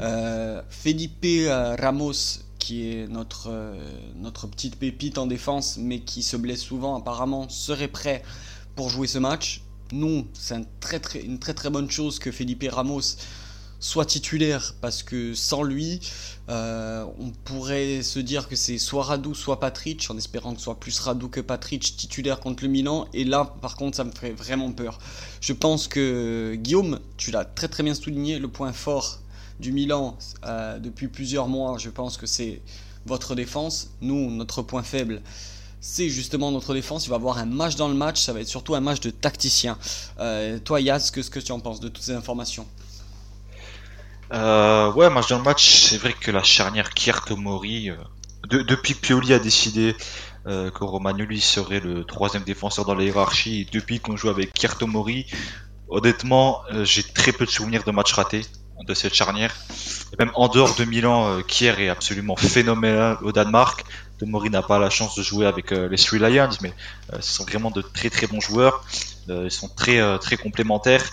Euh, 0.01 0.63
Felipe 0.71 1.25
euh, 1.25 1.77
Ramos 1.79 2.13
qui 2.65 2.89
est 2.89 3.07
notre, 3.09 3.49
euh, 3.51 3.75
notre 4.17 4.47
petite 4.47 4.77
pépite 4.77 5.19
en 5.19 5.27
défense, 5.27 5.77
mais 5.77 6.01
qui 6.01 6.23
se 6.23 6.39
blesse 6.39 6.63
souvent, 6.63 6.97
apparemment 6.97 7.47
serait 7.51 7.89
prêt 7.89 8.23
pour 8.75 8.89
jouer 8.89 9.07
ce 9.07 9.19
match. 9.19 9.61
Non, 9.93 10.27
c'est 10.33 10.55
une 10.57 11.39
très 11.39 11.53
très 11.53 11.69
bonne 11.69 11.91
chose 11.91 12.19
que 12.19 12.33
Felipe 12.33 12.65
Ramos 12.73 13.19
soit 13.81 14.07
titulaire, 14.07 14.75
parce 14.81 15.03
que 15.03 15.35
sans 15.35 15.63
lui, 15.63 16.01
euh, 16.49 17.05
on 17.19 17.33
pourrait 17.33 18.03
se 18.03 18.19
dire 18.19 18.49
que 18.49 18.57
c'est 18.57 18.79
soit 18.79 19.03
Radou, 19.03 19.35
soit 19.35 19.61
Patrick, 19.61 20.07
en 20.09 20.17
espérant 20.17 20.53
que 20.55 20.59
ce 20.59 20.65
soit 20.65 20.81
plus 20.81 20.99
Radou 21.01 21.29
que 21.29 21.43
Patrick 21.43 21.83
titulaire 21.83 22.41
contre 22.41 22.63
le 22.65 22.71
Milan. 22.71 23.09
Et 23.13 23.25
là, 23.25 23.45
par 23.61 23.77
contre, 23.77 23.99
ça 23.99 24.05
me 24.05 24.11
ferait 24.11 24.33
vraiment 24.33 24.73
peur. 24.73 24.99
Je 25.43 25.53
pense 25.53 25.87
que 25.87 26.55
Guillaume, 26.55 26.99
tu 27.19 27.31
l'as 27.31 27.45
très 27.45 27.69
très 27.69 27.83
bien 27.83 27.95
souligné, 27.95 28.39
le 28.39 28.49
point 28.49 28.73
fort 28.73 29.21
du 29.61 29.73
Milan 29.73 30.17
euh, 30.45 30.79
depuis 30.79 31.09
plusieurs 31.09 31.49
mois, 31.49 31.79
je 31.79 31.91
pense 31.91 32.17
que 32.17 32.27
c'est 32.27 32.61
votre 33.07 33.35
défense. 33.35 33.91
Nous, 34.01 34.31
notre 34.31 34.63
point 34.63 34.83
faible, 34.83 35.23
c'est 35.81 36.09
justement 36.09 36.51
notre 36.51 36.75
défense. 36.75 37.07
Il 37.07 37.11
va 37.11 37.17
y 37.17 37.19
avoir 37.19 37.39
un 37.39 37.47
match 37.47 37.77
dans 37.77 37.89
le 37.89 37.95
match, 37.95 38.21
ça 38.21 38.33
va 38.33 38.41
être 38.41 38.49
surtout 38.49 38.75
un 38.75 38.81
match 38.81 39.01
de 39.01 39.11
tacticien. 39.11 39.79
Euh, 40.19 40.59
toi, 40.59 40.81
Yaz, 40.81 41.11
qu'est-ce 41.11 41.31
que 41.31 41.41
tu 41.41 41.53
en 41.53 41.61
penses 41.61 41.81
de 41.81 41.89
toutes 41.89 42.05
ces 42.05 42.15
informations? 42.15 42.67
Euh, 44.33 44.93
Ouais, 44.93 45.11
match 45.11 45.29
dans 45.29 45.39
le 45.39 45.45
match, 45.45 45.69
c'est 45.69 45.99
vrai 45.99 46.15
que 46.15 46.31
la 46.31 46.43
charnière 46.43 46.91
Kiertomori, 46.91 47.91
euh, 47.91 47.97
depuis 48.65 48.95
que 48.95 49.01
Pioli 49.01 49.33
a 49.33 49.39
décidé 49.39 49.97
que 50.47 50.85
Romagnoli 50.85 51.41
serait 51.41 51.81
le 51.81 52.05
troisième 52.05 52.43
défenseur 52.43 52.85
dans 52.85 52.95
la 52.95 53.03
hiérarchie, 53.03 53.67
depuis 53.73 53.99
qu'on 53.99 54.15
joue 54.15 54.29
avec 54.29 54.53
Kiertomori, 54.53 55.25
honnêtement, 55.89 56.61
j'ai 56.83 57.03
très 57.03 57.33
peu 57.33 57.47
de 57.47 57.51
souvenirs 57.51 57.83
de 57.83 57.91
matchs 57.93 58.13
ratés 58.13 58.43
de 58.83 58.95
cette 58.95 59.15
charnière. 59.15 59.55
Et 60.13 60.17
même 60.19 60.33
en 60.35 60.49
dehors 60.49 60.75
de 60.75 60.85
Milan, 60.85 61.29
euh, 61.29 61.43
Kier 61.43 61.75
est 61.79 61.89
absolument 61.89 62.37
phénoménal 62.37 63.19
au 63.23 63.33
Danemark. 63.33 63.85
Tomori 64.19 64.51
n'a 64.51 64.63
pas 64.63 64.79
la 64.79 64.91
chance 64.91 65.17
de 65.17 65.23
jouer 65.23 65.47
avec 65.47 65.73
euh, 65.73 65.89
les 65.89 65.97
Three 65.97 66.19
Lions, 66.19 66.51
mais 66.63 66.73
euh, 67.13 67.19
ce 67.21 67.35
sont 67.35 67.45
vraiment 67.45 67.71
de 67.71 67.83
très 67.83 68.11
très 68.11 68.27
bons 68.27 68.41
joueurs. 68.41 68.85
ils 69.29 69.51
sont 69.51 69.69
très 69.69 70.01
très 70.19 70.37
complémentaires. 70.37 71.05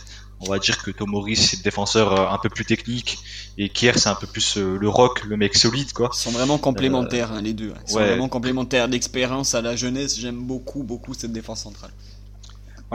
On 0.44 0.50
va 0.50 0.58
dire 0.58 0.82
que 0.82 0.89
Tomori 0.89 1.36
c'est 1.36 1.58
le 1.58 1.63
défenseur 1.63 2.34
un 2.34 2.38
peu 2.39 2.50
plus 2.50 2.65
technique 2.65 3.20
et 3.60 3.70
Kier 3.70 3.94
c'est 3.96 4.10
un 4.10 4.15
peu 4.15 4.25
plus 4.25 4.58
le 4.58 4.89
rock, 4.89 5.24
le 5.24 5.38
mec 5.38 5.56
solide 5.56 5.94
quoi. 5.94 6.10
Ils 6.13 6.18
sont 6.18 6.32
vraiment 6.32 6.58
complémentaires 6.58 7.32
hein, 7.32 7.41
les 7.41 7.53
deux. 7.53 7.74
Ils 7.88 7.91
sont 7.91 8.00
vraiment 8.00 8.27
complémentaires 8.27 8.88
d'expérience 8.89 9.53
à 9.53 9.62
la 9.62 9.75
jeunesse. 9.75 10.20
J'aime 10.20 10.41
beaucoup 10.41 10.82
beaucoup 10.82 11.13
cette 11.13 11.32
défense 11.32 11.62
centrale 11.62 11.91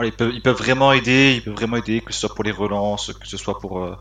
ils, 0.03 0.11
peuvent, 0.11 0.31
ils, 0.33 0.41
peuvent, 0.41 0.57
vraiment 0.57 0.93
aider, 0.93 1.33
ils 1.37 1.43
peuvent 1.43 1.55
vraiment 1.55 1.77
aider, 1.77 2.01
que 2.01 2.13
ce 2.13 2.19
soit 2.21 2.35
pour 2.35 2.43
les 2.43 2.51
relances, 2.51 3.11
que 3.13 3.27
ce 3.27 3.37
soit 3.37 3.59
pour, 3.59 3.79
euh, 3.79 3.95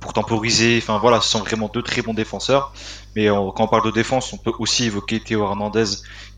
pour 0.00 0.12
temporiser. 0.12 0.78
Enfin 0.82 0.98
voilà, 0.98 1.20
ce 1.20 1.28
sont 1.28 1.40
vraiment 1.40 1.70
deux 1.72 1.82
très 1.82 2.02
bons 2.02 2.14
défenseurs. 2.14 2.72
Mais 3.14 3.28
quand 3.28 3.60
on 3.60 3.68
parle 3.68 3.84
de 3.84 3.90
défense, 3.90 4.32
on 4.32 4.38
peut 4.38 4.52
aussi 4.58 4.86
évoquer 4.86 5.20
Théo 5.20 5.44
Hernandez 5.44 5.86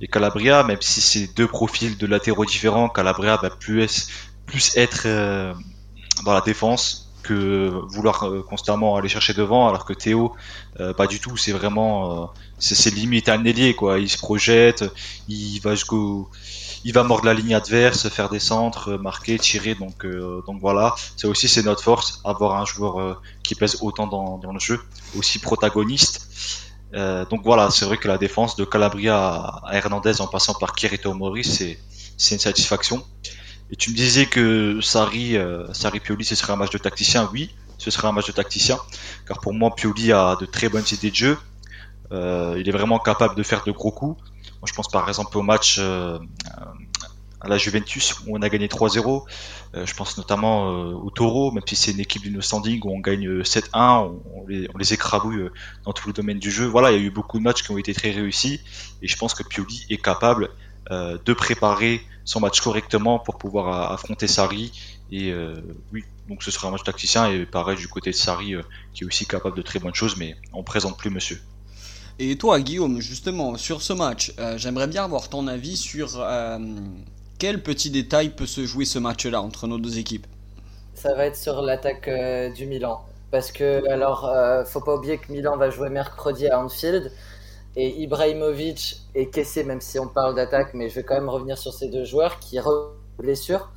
et 0.01 0.09
Calabria, 0.09 0.63
même 0.63 0.81
si 0.81 1.01
c'est 1.01 1.35
deux 1.35 1.49
profils 1.49 1.97
de 1.97 2.07
latéraux 2.07 2.45
différents. 2.45 2.89
Calabria 2.89 3.37
va 3.37 3.51
plus, 3.51 4.13
être 4.77 5.03
euh, 5.07 5.55
dans 6.25 6.35
la 6.35 6.41
défense 6.41 7.11
que 7.23 7.71
vouloir 7.89 8.25
euh, 8.25 8.43
constamment 8.43 8.97
aller 8.97 9.09
chercher 9.09 9.35
devant, 9.35 9.69
alors 9.69 9.85
que 9.85 9.93
Théo, 9.93 10.35
pas 10.97 11.07
du 11.07 11.19
tout. 11.19 11.37
C'est 11.37 11.53
vraiment, 11.53 12.31
c'est 12.59 12.91
limite 12.95 13.29
un 13.29 13.45
ailier 13.45 13.75
quoi. 13.75 13.99
Il 13.99 14.09
se 14.09 14.19
projette, 14.19 14.85
il 15.29 15.59
va 15.61 15.75
jusqu'au 15.75 16.31
il 16.85 16.93
va 16.93 17.03
mordre 17.03 17.27
la 17.27 17.35
ligne 17.35 17.55
adverse, 17.55 18.09
faire 18.09 18.29
des 18.29 18.39
centres, 18.39 18.93
euh, 18.93 18.99
marquer, 18.99 19.39
tirer. 19.39 19.75
Donc, 19.75 20.05
euh, 20.05 20.43
donc 20.47 20.61
voilà, 20.61 20.95
c'est 21.17 21.27
aussi 21.27 21.49
c'est 21.49 21.63
notre 21.63 21.83
force, 21.83 22.21
avoir 22.25 22.61
un 22.61 22.65
joueur 22.65 23.01
euh, 23.01 23.15
qui 23.43 23.55
pèse 23.55 23.79
autant 23.81 24.07
dans, 24.07 24.53
le 24.53 24.59
jeu, 24.59 24.81
aussi 25.17 25.39
protagoniste. 25.39 26.29
donc 26.93 27.43
voilà, 27.45 27.71
c'est 27.71 27.85
vrai 27.85 27.99
que 27.99 28.09
la 28.09 28.19
défense 28.19 28.57
de 28.57 28.65
Calabria 28.65 29.17
à 29.65 29.77
Hernandez 29.77 30.21
en 30.21 30.27
passant 30.27 30.55
par 30.55 30.75
Kirito 30.75 31.13
Mori, 31.15 31.45
c'est 31.45 31.79
c'est 32.17 32.35
une 32.35 32.41
satisfaction. 32.41 33.05
Et 33.71 33.77
tu 33.77 33.91
me 33.91 33.95
disais 33.95 34.27
que 34.27 34.81
Sari, 34.81 35.37
Sari 35.73 36.01
Pioli, 36.01 36.25
ce 36.25 36.35
serait 36.35 36.55
un 36.55 36.57
match 36.57 36.71
de 36.71 36.79
tacticien. 36.79 37.29
Oui, 37.33 37.55
ce 37.77 37.91
serait 37.91 38.09
un 38.09 38.13
match 38.13 38.27
de 38.27 38.33
tacticien, 38.33 38.79
car 39.27 39.39
pour 39.41 39.53
moi 39.53 39.75
Pioli 39.77 40.11
a 40.13 40.37
de 40.41 40.47
très 40.47 40.69
bonnes 40.69 40.89
idées 40.91 41.11
de 41.11 41.17
jeu. 41.17 41.39
Il 42.11 42.69
est 42.69 42.73
vraiment 42.73 42.99
capable 42.99 43.35
de 43.35 43.43
faire 43.43 43.65
de 43.65 43.73
gros 43.73 43.91
coups 43.91 44.17
je 44.67 44.73
pense 44.73 44.89
par 44.89 45.09
exemple 45.09 45.37
au 45.39 45.43
match 45.43 45.77
euh, 45.79 46.19
à 47.41 47.49
la 47.49 47.59
Juventus 47.59 48.19
où 48.21 48.37
on 48.37 48.43
a 48.43 48.49
gagné 48.49 48.67
3-0. 48.67 49.25
Euh, 49.75 49.87
je 49.87 49.95
pense 49.95 50.17
notamment 50.19 50.71
euh, 50.71 50.93
au 50.93 51.11
Taureau, 51.11 51.53
même 51.53 51.63
si 51.67 51.77
c'est 51.77 51.93
une 51.93 52.01
équipe 52.01 52.23
d'une 52.23 52.43
standing 52.43 52.81
où 52.85 52.91
on 52.91 52.99
gagne 52.99 53.43
7-1, 53.43 54.11
on, 54.35 54.47
les, 54.47 54.69
on 54.75 54.79
les 54.79 54.93
écrabouille 54.93 55.49
dans 55.85 55.93
tout 55.93 56.09
le 56.09 56.15
domaine 56.15 56.39
du 56.39 56.51
jeu. 56.51 56.67
Voilà, 56.67 56.91
il 56.91 57.01
y 57.01 57.01
a 57.01 57.07
eu 57.07 57.11
beaucoup 57.11 57.39
de 57.39 57.45
matchs 57.45 57.63
qui 57.63 57.71
ont 57.71 57.79
été 57.79 57.95
très 57.95 58.11
réussis 58.11 58.61
et 59.03 59.09
je 59.09 59.17
pense 59.17 59.35
que 59.35 59.43
Pioli 59.43 59.87
est 59.91 60.03
capable 60.03 60.51
de 60.91 61.35
préparer 61.35 62.01
son 62.25 62.41
match 62.41 62.63
correctement 62.63 63.19
pour 63.19 63.37
pouvoir 63.37 63.93
affronter 63.93 64.27
Sarri. 64.27 64.73
Et 65.13 65.35
oui, 65.93 66.03
donc 66.31 66.43
ce 66.43 66.51
sera 66.51 66.69
un 66.69 66.71
match 66.71 66.83
tacticien 66.83 67.31
et 67.31 67.45
pareil 67.45 67.77
du 67.77 67.89
côté 67.89 68.11
de 68.11 68.17
Sarri 68.17 68.55
qui 68.95 69.05
est 69.05 69.07
aussi 69.07 69.27
capable 69.27 69.55
de 69.55 69.61
très 69.61 69.81
bonnes 69.81 69.95
choses, 69.95 70.17
mais 70.17 70.35
on 70.55 70.63
présente 70.63 70.97
plus 70.97 71.11
monsieur. 71.11 71.39
Et 72.21 72.37
toi, 72.37 72.59
Guillaume, 72.59 73.01
justement, 73.01 73.57
sur 73.57 73.81
ce 73.81 73.93
match, 73.93 74.35
euh, 74.41 74.59
j'aimerais 74.59 74.89
bien 74.89 75.05
avoir 75.05 75.29
ton 75.29 75.47
avis 75.47 75.77
sur 75.77 76.21
euh, 76.21 76.59
quel 77.39 77.63
petit 77.63 77.91
détail 77.91 78.31
peut 78.31 78.47
se 78.47 78.67
jouer 78.67 78.85
ce 78.85 78.99
match-là 78.99 79.41
entre 79.41 79.69
nos 79.69 79.79
deux 79.79 79.99
équipes? 79.99 80.27
Ça 80.95 81.15
va 81.15 81.27
être 81.27 81.37
sur 81.37 81.63
l'attaque 81.63 82.09
euh, 82.09 82.51
du 82.51 82.67
Milan. 82.67 83.05
Parce 83.31 83.53
que, 83.53 83.89
alors, 83.89 84.29
faut 84.67 84.81
pas 84.81 84.97
oublier 84.97 85.19
que 85.19 85.31
Milan 85.31 85.57
va 85.59 85.69
jouer 85.69 85.91
mercredi 85.91 86.49
à 86.49 86.61
Anfield. 86.61 87.13
et 87.77 88.01
Ibrahimovic 88.01 89.03
et 89.15 89.29
Kessé, 89.29 89.65
même 89.65 89.83
si 89.83 89.99
on 89.99 90.09
parle 90.09 90.35
d'attaque, 90.35 90.73
mais 90.73 90.89
je 90.89 90.95
vais 90.95 91.03
quand 91.05 91.15
même 91.15 91.29
revenir 91.29 91.59
sur 91.59 91.75
ces 91.75 91.89
deux 91.89 92.05
joueurs 92.05 92.41
qui 92.41 92.59
blessure. 93.19 93.71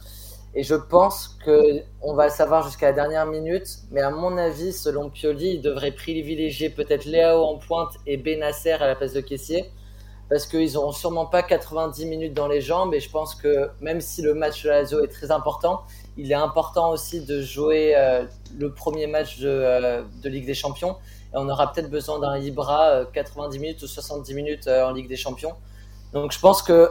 Et 0.53 0.63
je 0.63 0.75
pense 0.75 1.37
que 1.45 1.81
on 2.01 2.13
va 2.13 2.29
savoir 2.29 2.63
jusqu'à 2.63 2.87
la 2.87 2.93
dernière 2.93 3.25
minute, 3.25 3.67
mais 3.89 4.01
à 4.01 4.09
mon 4.09 4.37
avis, 4.37 4.73
selon 4.73 5.09
Pioli, 5.09 5.55
il 5.55 5.61
devrait 5.61 5.91
privilégier 5.91 6.69
peut-être 6.69 7.05
Léao 7.05 7.43
en 7.43 7.57
pointe 7.57 7.93
et 8.05 8.17
Benasser 8.17 8.71
à 8.71 8.87
la 8.87 8.95
place 8.95 9.13
de 9.13 9.21
Kessier, 9.21 9.71
parce 10.29 10.45
qu'ils 10.45 10.73
n'auront 10.73 10.91
sûrement 10.91 11.25
pas 11.25 11.41
90 11.41 12.05
minutes 12.05 12.33
dans 12.33 12.49
les 12.49 12.59
jambes. 12.59 12.93
Et 12.93 12.99
je 12.99 13.09
pense 13.09 13.33
que 13.33 13.69
même 13.79 14.01
si 14.01 14.21
le 14.21 14.33
match 14.33 14.63
de 14.63 14.69
la 14.69 14.81
Lazio 14.81 15.01
est 15.01 15.07
très 15.07 15.31
important, 15.31 15.83
il 16.17 16.29
est 16.29 16.35
important 16.35 16.91
aussi 16.91 17.25
de 17.25 17.41
jouer 17.41 17.93
euh, 17.95 18.25
le 18.59 18.73
premier 18.73 19.07
match 19.07 19.39
de, 19.39 19.47
euh, 19.47 20.03
de, 20.21 20.29
Ligue 20.29 20.45
des 20.45 20.53
Champions. 20.53 20.97
Et 21.33 21.37
on 21.37 21.47
aura 21.47 21.71
peut-être 21.71 21.89
besoin 21.89 22.19
d'un 22.19 22.37
Ibra 22.37 23.05
90 23.13 23.57
euh, 23.57 23.61
minutes 23.61 23.83
ou 23.83 23.87
70 23.87 24.33
minutes 24.33 24.67
en 24.67 24.91
Ligue 24.91 25.07
des 25.07 25.15
Champions. 25.15 25.53
Donc 26.11 26.33
je 26.33 26.39
pense 26.39 26.61
que 26.61 26.89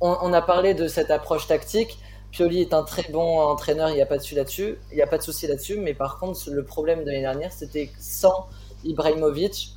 on, 0.00 0.16
on 0.20 0.32
a 0.32 0.42
parlé 0.42 0.74
de 0.74 0.88
cette 0.88 1.12
approche 1.12 1.46
tactique 1.46 1.98
Pioli 2.36 2.60
est 2.60 2.74
un 2.74 2.82
très 2.82 3.10
bon 3.10 3.40
entraîneur, 3.40 3.88
il 3.88 3.94
n'y 3.94 4.02
a 4.02 4.06
pas 4.06 4.18
de 4.18 4.22
souci 4.22 4.34
là-dessus, 4.34 4.76
il 4.90 4.96
n'y 4.96 5.00
a 5.00 5.06
pas 5.06 5.16
de 5.16 5.22
souci 5.22 5.46
là-dessus, 5.46 5.78
mais 5.78 5.94
par 5.94 6.18
contre 6.18 6.38
le 6.50 6.62
problème 6.66 7.00
de 7.00 7.06
l'année 7.06 7.22
dernière, 7.22 7.50
c'était 7.50 7.90
sans 7.98 8.48
Ibrahimovic, 8.84 9.70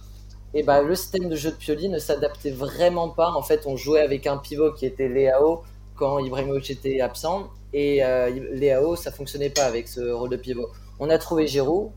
et 0.53 0.63
bah, 0.63 0.81
le 0.81 0.93
système 0.93 1.29
de 1.29 1.37
jeu 1.37 1.51
de 1.51 1.55
Pioli 1.55 1.87
ne 1.87 1.99
s'adaptait 1.99 2.51
vraiment 2.51 3.07
pas. 3.07 3.31
En 3.31 3.43
fait, 3.43 3.65
on 3.65 3.77
jouait 3.77 4.01
avec 4.01 4.27
un 4.27 4.37
pivot 4.37 4.73
qui 4.73 4.85
était 4.85 5.07
Léao 5.07 5.63
quand 5.95 6.19
Ibrahimovic 6.19 6.69
était 6.69 6.99
absent, 6.99 7.47
et 7.71 8.03
euh, 8.03 8.29
Léao, 8.51 8.97
ça 8.97 9.13
fonctionnait 9.13 9.51
pas 9.51 9.63
avec 9.63 9.87
ce 9.87 10.11
rôle 10.11 10.29
de 10.29 10.35
pivot. 10.35 10.67
On 10.99 11.09
a 11.09 11.17
trouvé 11.17 11.47
Giroud, 11.47 11.91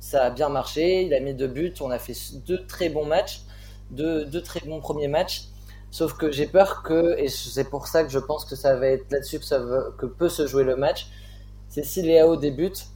ça 0.00 0.24
a 0.24 0.30
bien 0.30 0.48
marché, 0.48 1.02
il 1.02 1.12
a 1.12 1.20
mis 1.20 1.34
deux 1.34 1.48
buts, 1.48 1.74
on 1.82 1.90
a 1.90 1.98
fait 1.98 2.14
deux 2.46 2.64
très 2.66 2.88
bons 2.88 3.04
matchs, 3.04 3.42
deux 3.90 4.42
très 4.42 4.60
bons 4.60 4.80
premiers 4.80 5.08
matchs. 5.08 5.42
Sauf 5.90 6.14
que 6.14 6.30
j'ai 6.30 6.46
peur 6.46 6.82
que, 6.82 7.18
et 7.18 7.28
c'est 7.28 7.70
pour 7.70 7.86
ça 7.86 8.04
que 8.04 8.10
je 8.10 8.18
pense 8.18 8.44
que 8.44 8.56
ça 8.56 8.76
va 8.76 8.88
être 8.88 9.10
là-dessus 9.10 9.38
que, 9.38 9.44
ça 9.44 9.62
que 9.98 10.06
peut 10.06 10.28
se 10.28 10.46
jouer 10.46 10.64
le 10.64 10.76
match, 10.76 11.08
c'est 11.68 11.84
si 11.84 12.02
Léao 12.02 12.36
débute 12.36 12.86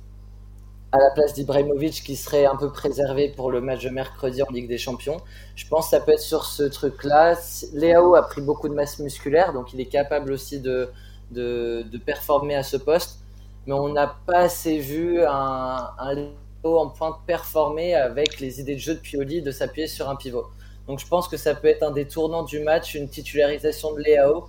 à 0.93 0.99
la 0.99 1.11
place 1.15 1.35
d'Ibrahimovic 1.35 2.03
qui 2.03 2.17
serait 2.17 2.47
un 2.47 2.57
peu 2.57 2.71
préservé 2.73 3.29
pour 3.29 3.51
le 3.51 3.61
match 3.61 3.85
de 3.85 3.91
mercredi 3.91 4.43
en 4.43 4.51
Ligue 4.51 4.69
des 4.69 4.79
Champions. 4.79 5.19
Je 5.55 5.67
pense 5.69 5.87
que 5.87 5.91
ça 5.91 6.01
peut 6.01 6.13
être 6.13 6.21
sur 6.21 6.45
ce 6.45 6.65
truc-là. 6.65 7.37
Léao 7.73 8.17
a 8.17 8.23
pris 8.23 8.41
beaucoup 8.41 8.69
de 8.69 8.75
masse 8.75 8.99
musculaire, 8.99 9.53
donc 9.53 9.73
il 9.73 9.81
est 9.81 9.87
capable 9.87 10.33
aussi 10.33 10.59
de, 10.59 10.91
de, 11.31 11.85
performer 12.05 12.57
à 12.57 12.65
ce 12.65 12.77
poste. 12.77 13.21
Mais 13.67 13.73
on 13.73 13.89
n'a 13.89 14.17
pas 14.27 14.39
assez 14.39 14.79
vu 14.79 15.23
un, 15.25 15.91
un 15.99 16.15
Léao 16.15 16.33
en 16.65 16.89
pointe 16.89 17.17
performer 17.25 17.95
avec 17.95 18.41
les 18.41 18.61
idées 18.61 18.75
de 18.75 18.81
jeu 18.81 18.95
de 18.95 19.01
Pioli 19.01 19.43
de 19.43 19.53
s'appuyer 19.53 19.87
sur 19.87 20.11
un 20.11 20.17
pivot. 20.17 20.47
Donc 20.91 20.99
je 20.99 21.07
pense 21.07 21.29
que 21.29 21.37
ça 21.37 21.55
peut 21.55 21.69
être 21.69 21.85
un 21.85 21.93
des 21.93 22.09
tournants 22.09 22.43
du 22.43 22.59
match, 22.59 22.97
une 22.97 23.09
titularisation 23.09 23.95
de 23.95 24.01
Léao 24.01 24.49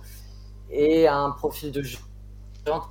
et 0.72 1.06
un 1.06 1.30
profil 1.30 1.70
de 1.70 1.82
jeu 1.82 1.98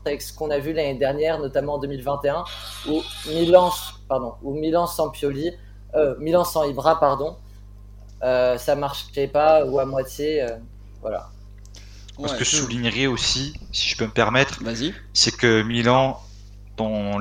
avec 0.06 0.22
ce 0.22 0.32
qu'on 0.34 0.50
a 0.52 0.60
vu 0.60 0.72
l'année 0.72 0.98
dernière, 0.98 1.38
notamment 1.38 1.74
en 1.74 1.80
2021, 1.80 2.46
où 2.88 3.02
Milan, 3.28 3.70
pardon, 4.08 4.36
où 4.42 4.54
Milan 4.54 4.88
sans 4.88 5.10
Pioli, 5.10 5.52
euh, 5.96 6.16
Milan 6.20 6.46
sans 6.46 6.64
Ibra, 6.64 6.98
pardon, 6.98 7.36
euh, 8.24 8.58
ça 8.58 8.76
marchait 8.76 9.28
pas 9.28 9.66
ou 9.66 9.80
à 9.80 9.86
moitié, 9.86 10.44
euh, 10.44 10.56
voilà. 11.02 11.30
Ce 12.26 12.34
que 12.36 12.46
je 12.46 12.56
soulignerais 12.56 13.08
aussi, 13.08 13.60
si 13.74 13.90
je 13.90 13.98
peux 13.98 14.06
me 14.06 14.12
permettre, 14.12 14.62
c'est 15.14 15.36
que 15.36 15.62
Milan 15.62 16.22
dans 16.82 17.20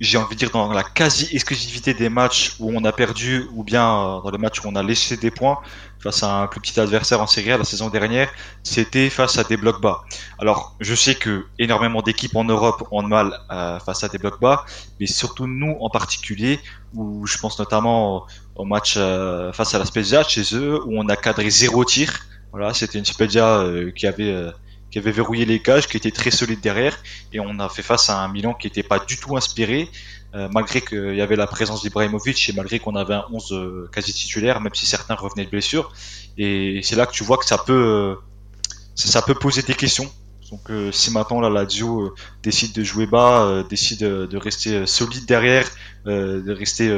j'ai 0.00 0.18
envie 0.18 0.34
de 0.34 0.38
dire 0.38 0.50
dans 0.50 0.72
la 0.72 0.82
quasi 0.82 1.28
exclusivité 1.32 1.94
des 1.94 2.08
matchs 2.08 2.56
où 2.58 2.70
on 2.74 2.84
a 2.84 2.92
perdu 2.92 3.46
ou 3.54 3.64
bien 3.64 3.84
euh, 3.84 4.20
dans 4.22 4.30
les 4.30 4.38
matchs 4.38 4.60
où 4.62 4.68
on 4.68 4.76
a 4.76 4.82
laissé 4.82 5.16
des 5.16 5.30
points 5.30 5.58
face 5.98 6.22
à 6.22 6.42
un 6.42 6.46
plus 6.46 6.60
petit 6.60 6.78
adversaire 6.78 7.20
en 7.20 7.26
Série 7.26 7.52
A 7.52 7.58
la 7.58 7.64
saison 7.64 7.88
dernière, 7.88 8.30
c'était 8.62 9.08
face 9.10 9.38
à 9.38 9.44
des 9.44 9.56
blocs 9.56 9.80
bas. 9.80 10.02
Alors, 10.38 10.76
je 10.80 10.94
sais 10.94 11.14
que 11.14 11.46
énormément 11.58 12.02
d'équipes 12.02 12.36
en 12.36 12.44
Europe 12.44 12.86
ont 12.90 13.02
de 13.02 13.08
mal 13.08 13.40
euh, 13.50 13.78
face 13.80 14.04
à 14.04 14.08
des 14.08 14.18
blocs 14.18 14.40
bas, 14.40 14.64
mais 15.00 15.06
surtout 15.06 15.46
nous 15.46 15.76
en 15.80 15.88
particulier, 15.88 16.60
où 16.94 17.26
je 17.26 17.38
pense 17.38 17.58
notamment 17.58 18.26
au 18.54 18.64
match 18.64 18.94
euh, 18.96 19.52
face 19.52 19.74
à 19.74 19.78
la 19.78 19.86
Spezia 19.86 20.22
chez 20.22 20.54
eux, 20.54 20.80
où 20.84 20.92
on 20.98 21.08
a 21.08 21.16
cadré 21.16 21.48
zéro 21.50 21.84
tir. 21.84 22.12
Voilà, 22.52 22.74
c'était 22.74 22.98
une 22.98 23.04
Spezia 23.04 23.64
qui 23.96 24.06
avait 24.06 24.52
qui 24.90 24.98
avait 24.98 25.12
verrouillé 25.12 25.44
les 25.44 25.60
cages, 25.60 25.88
qui 25.88 25.96
était 25.96 26.10
très 26.10 26.30
solide 26.30 26.60
derrière, 26.60 26.98
et 27.32 27.40
on 27.40 27.58
a 27.58 27.68
fait 27.68 27.82
face 27.82 28.08
à 28.10 28.22
un 28.22 28.28
Milan 28.28 28.54
qui 28.54 28.66
n'était 28.66 28.82
pas 28.82 28.98
du 28.98 29.16
tout 29.16 29.36
inspiré, 29.36 29.90
euh, 30.34 30.48
malgré 30.52 30.80
qu'il 30.80 31.14
y 31.14 31.20
avait 31.22 31.36
la 31.36 31.46
présence 31.46 31.82
d'Ibrahimovic 31.82 32.48
et 32.48 32.52
malgré 32.52 32.78
qu'on 32.78 32.94
avait 32.94 33.14
un 33.14 33.24
11 33.32 33.52
euh, 33.52 33.90
quasi 33.92 34.12
titulaire, 34.12 34.60
même 34.60 34.74
si 34.74 34.84
certains 34.84 35.14
revenaient 35.14 35.46
de 35.46 35.50
blessure. 35.50 35.92
Et 36.36 36.80
c'est 36.82 36.96
là 36.96 37.06
que 37.06 37.12
tu 37.12 37.24
vois 37.24 37.38
que 37.38 37.46
ça 37.46 37.56
peut, 37.56 38.16
euh, 39.06 39.20
peut 39.26 39.34
poser 39.34 39.62
des 39.62 39.74
questions. 39.74 40.10
Donc 40.50 40.70
si 40.92 41.10
maintenant 41.10 41.40
la 41.40 41.50
Lazio 41.50 42.14
décide 42.44 42.72
de 42.72 42.84
jouer 42.84 43.08
bas, 43.08 43.64
décide 43.68 43.98
de 43.98 44.36
rester 44.36 44.86
solide 44.86 45.26
derrière, 45.26 45.68
de 46.04 46.52
rester 46.52 46.96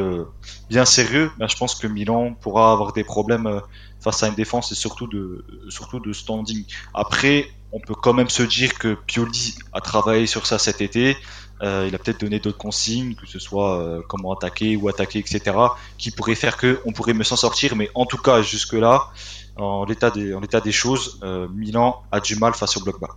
bien 0.69 0.85
sérieux, 0.85 1.31
ben, 1.39 1.49
je 1.49 1.57
pense 1.57 1.75
que 1.75 1.87
Milan 1.87 2.35
pourra 2.35 2.73
avoir 2.73 2.93
des 2.93 3.05
problèmes 3.05 3.63
face 4.01 4.23
à 4.23 4.29
une 4.29 4.35
défense 4.35 4.71
et 4.73 4.75
surtout 4.75 5.07
de, 5.07 5.47
surtout 5.71 5.99
de 5.99 6.13
standing. 6.13 6.63
Après, 6.93 7.49
on 7.73 7.81
peut 7.81 7.95
quand 7.95 8.15
même 8.15 8.31
se 8.31 8.43
dire 8.43 8.79
que 8.79 8.95
Pioli 9.07 9.55
a 9.73 9.81
travaillé 9.81 10.27
sur 10.27 10.47
ça 10.47 10.59
cet 10.59 10.81
été. 10.81 11.17
Euh, 11.63 11.87
il 11.89 11.95
a 11.95 11.99
peut-être 11.99 12.21
donné 12.21 12.39
d'autres 12.39 12.59
consignes, 12.59 13.15
que 13.15 13.27
ce 13.27 13.39
soit 13.39 13.81
euh, 13.81 14.01
comment 14.09 14.33
attaquer 14.33 14.77
ou 14.77 14.89
attaquer, 14.89 15.19
etc., 15.19 15.57
qui 15.97 16.11
pourraient 16.11 16.35
faire 16.35 16.57
que 16.57 16.81
on 16.85 16.93
pourrait 16.93 17.15
me 17.15 17.25
s'en 17.25 17.37
sortir. 17.37 17.77
Mais 17.77 17.91
en 17.95 18.07
tout 18.07 18.19
cas, 18.19 18.43
jusque-là, 18.43 19.09
en 19.57 19.85
l'état 19.85 20.11
des, 20.11 20.35
en 20.35 20.41
l'état 20.41 20.61
des 20.61 20.73
choses, 20.73 21.19
euh, 21.23 21.49
Milan 21.49 22.03
a 22.13 22.21
du 22.21 22.37
mal 22.37 22.55
face 22.55 22.77
au 22.77 22.81
bloc 22.81 23.01
bas. 23.01 23.17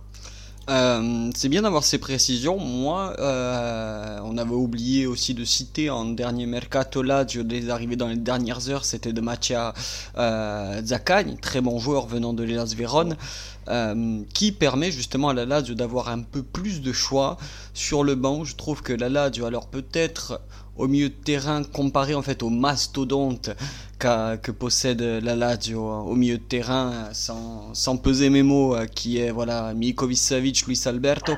C'est 1.34 1.48
bien 1.48 1.62
d'avoir 1.62 1.84
ces 1.84 1.98
précisions. 1.98 2.58
Moi, 2.58 3.14
on 3.18 4.38
avait 4.38 4.54
oublié 4.54 5.06
aussi 5.06 5.34
de 5.34 5.44
citer 5.44 5.90
en 5.90 6.04
dernier 6.06 6.46
mercato 6.46 7.02
là, 7.02 7.24
des 7.24 7.68
arrivées 7.68 7.96
dans 7.96 8.06
les 8.06 8.16
dernières 8.16 8.70
heures, 8.70 8.84
c'était 8.84 9.12
de 9.12 9.20
Mattia 9.20 9.74
Zaccagni, 10.16 11.36
très 11.36 11.60
bon 11.60 11.78
joueur 11.78 12.06
venant 12.06 12.32
de 12.32 12.44
l'Elas 12.44 12.74
Vérone, 12.76 13.16
euh, 13.68 14.22
qui 14.34 14.52
permet 14.52 14.90
justement 14.90 15.28
à 15.28 15.34
la 15.34 15.44
Lazio 15.44 15.74
d'avoir 15.74 16.08
un 16.08 16.20
peu 16.20 16.42
plus 16.42 16.80
de 16.80 16.92
choix 16.92 17.36
sur 17.74 18.04
le 18.04 18.14
banc. 18.14 18.44
Je 18.44 18.56
trouve 18.56 18.82
que 18.82 18.92
la 18.92 19.08
Lazio, 19.08 19.46
alors 19.46 19.68
peut-être 19.68 20.40
au 20.76 20.88
milieu 20.88 21.10
de 21.10 21.14
terrain 21.14 21.62
comparé 21.64 22.14
en 22.14 22.22
fait 22.22 22.42
au 22.42 22.48
mastodonte 22.48 23.50
que 23.98 24.50
possède 24.50 25.00
la 25.00 25.36
Lazio 25.36 25.80
au 25.80 26.16
milieu 26.16 26.36
de 26.36 26.42
terrain 26.42 27.10
sans, 27.12 27.72
sans 27.72 27.96
peser 27.96 28.30
mes 28.30 28.42
mots 28.42 28.74
qui 28.92 29.18
est 29.18 29.30
voilà 29.30 29.74
Milikovic 29.74 30.18
Savic, 30.18 30.66
Luis 30.66 30.80
Alberto 30.86 31.34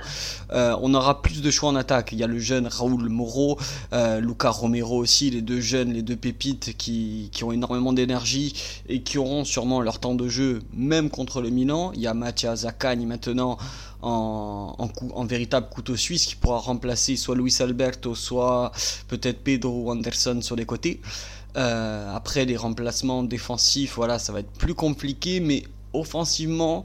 euh, 0.51 0.75
on 0.81 0.95
aura 0.95 1.21
plus 1.21 1.43
de 1.43 1.51
choix 1.51 1.69
en 1.69 1.77
attaque 1.77 2.13
il 2.13 2.19
y 2.19 2.25
a 2.25 2.27
le 2.27 2.39
jeune 2.39 2.67
Raoul 2.67 3.11
Moro 3.11 3.59
euh, 3.93 4.19
Luca 4.21 4.49
Romero 4.49 4.97
aussi 4.97 5.29
les 5.29 5.43
deux 5.43 5.61
jeunes 5.61 5.93
les 5.93 6.01
deux 6.01 6.17
pépites 6.17 6.75
qui, 6.79 7.29
qui 7.33 7.45
ont 7.45 7.53
énormément 7.53 7.93
d'énergie 7.93 8.55
et 8.89 9.03
qui 9.03 9.19
auront 9.19 9.45
sûrement 9.45 9.83
leur 9.83 9.99
temps 9.99 10.15
de 10.15 10.29
jeu 10.29 10.63
même 10.73 11.11
contre 11.11 11.43
le 11.43 11.51
Milan 11.51 11.93
il 11.95 12.01
y 12.01 12.07
a 12.07 12.14
Mattia 12.15 12.57
Zaccagni 12.57 13.07
maintenant 13.07 13.59
en, 14.03 15.25
véritable 15.27 15.69
couteau 15.69 15.97
suisse 15.97 16.27
qui 16.27 16.37
pourra 16.37 16.59
remplacer 16.59 17.17
soit 17.17 17.37
Luis 17.37 17.57
Alberto, 17.61 18.15
soit 18.15 18.73
peut-être 19.09 19.43
Pedro 19.43 19.91
Anderson 19.91 20.41
sur 20.43 20.57
les 20.57 20.67
côtés. 20.67 21.01
Euh, 21.57 22.15
après 22.15 22.45
les 22.45 22.57
remplacements 22.57 23.23
défensifs, 23.23 23.95
voilà, 23.97 24.19
ça 24.19 24.33
va 24.33 24.41
être 24.41 24.51
plus 24.53 24.75
compliqué, 24.75 25.41
mais 25.41 25.63
offensivement, 25.93 26.85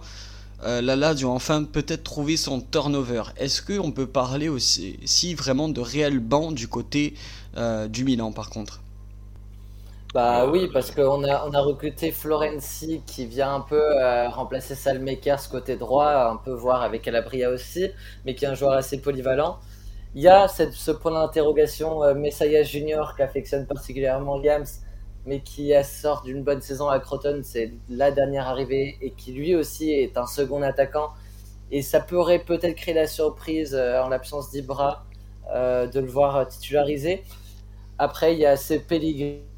euh, 0.64 0.82
la 0.82 0.96
Lazio 0.96 1.30
a 1.30 1.34
enfin 1.34 1.64
peut-être 1.64 2.04
trouvé 2.04 2.38
son 2.38 2.62
turnover. 2.62 3.24
Est-ce 3.38 3.62
qu'on 3.62 3.92
peut 3.92 4.08
parler 4.08 4.50
aussi 4.50 4.98
si 5.06 5.34
vraiment 5.34 5.70
de 5.70 5.82
réel 5.82 6.20
banc 6.20 6.52
du 6.52 6.68
côté 6.68 7.16
euh, 7.58 7.88
du 7.88 8.04
Milan 8.04 8.32
par 8.32 8.50
contre? 8.50 8.82
Bah 10.14 10.48
oui, 10.48 10.68
parce 10.74 10.90
qu'on 10.90 11.24
a, 11.24 11.46
on 11.48 11.52
a 11.54 11.62
recruté 11.62 12.12
Florenzi 12.12 13.04
qui 13.06 13.28
vient 13.28 13.54
un 13.56 13.62
peu 13.62 13.80
euh, 13.80 14.28
remplacer 14.30 14.74
Salmakers 14.74 15.50
côté 15.52 15.76
droit, 15.76 16.32
un 16.32 16.38
peu 16.38 16.52
voir 16.52 16.82
avec 16.82 17.04
Calabria 17.04 17.52
aussi, 17.52 17.92
mais 18.26 18.34
qui 18.34 18.46
est 18.46 18.48
un 18.48 18.56
joueur 18.56 18.74
assez 18.74 19.02
polyvalent. 19.02 19.60
Il 20.16 20.24
y 20.24 20.28
a 20.28 20.48
cette, 20.48 20.74
ce 20.74 20.90
point 20.90 21.12
d'interrogation 21.12 22.04
euh, 22.04 22.16
Messiah 22.16 22.64
Junior 22.64 23.16
qu'affectionne 23.16 23.68
particulièrement 23.68 24.42
Yams, 24.42 24.66
mais 25.28 25.42
qui 25.42 25.74
sort 25.84 26.24
d'une 26.24 26.44
bonne 26.44 26.62
saison 26.62 26.90
à 26.90 27.00
Croton, 27.00 27.42
c'est 27.44 27.74
la 27.90 28.10
dernière 28.12 28.48
arrivée, 28.48 28.98
et 29.02 29.12
qui 29.12 29.32
lui 29.34 29.56
aussi 29.56 29.92
est 29.92 30.18
un 30.18 30.26
second 30.26 30.64
attaquant. 30.64 31.10
Et 31.72 31.84
ça 31.84 32.00
pourrait 32.00 32.40
peut-être 32.40 32.76
créer 32.76 32.96
la 32.96 33.06
surprise 33.06 33.76
euh, 33.76 34.02
en 34.02 34.10
l'absence 34.10 34.50
d'Ibra 34.52 35.06
de 35.54 36.00
le 36.00 36.06
voir 36.06 36.48
titularisé. 36.48 37.24
Après, 37.98 38.34
il 38.34 38.40
y 38.40 38.46
a 38.46 38.56
ce 38.56 38.76
Pellegrini 38.76 39.42
euh, 39.42 39.49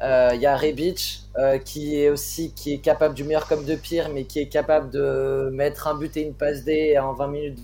il 0.00 0.40
y 0.40 0.46
a 0.46 0.56
Rebic 0.56 1.26
euh, 1.38 1.58
qui 1.58 2.00
est 2.00 2.08
aussi 2.08 2.52
qui 2.54 2.72
est 2.72 2.78
capable 2.78 3.14
du 3.14 3.22
meilleur 3.22 3.46
comme 3.46 3.64
de 3.64 3.74
pire, 3.74 4.08
mais 4.08 4.24
qui 4.24 4.38
est 4.40 4.48
capable 4.48 4.90
de 4.90 5.50
mettre 5.52 5.86
un 5.86 5.94
but 5.94 6.16
et 6.16 6.22
une 6.22 6.32
passe 6.32 6.64
D 6.64 6.98
en 6.98 7.12
20 7.12 7.26
minutes 7.28 7.58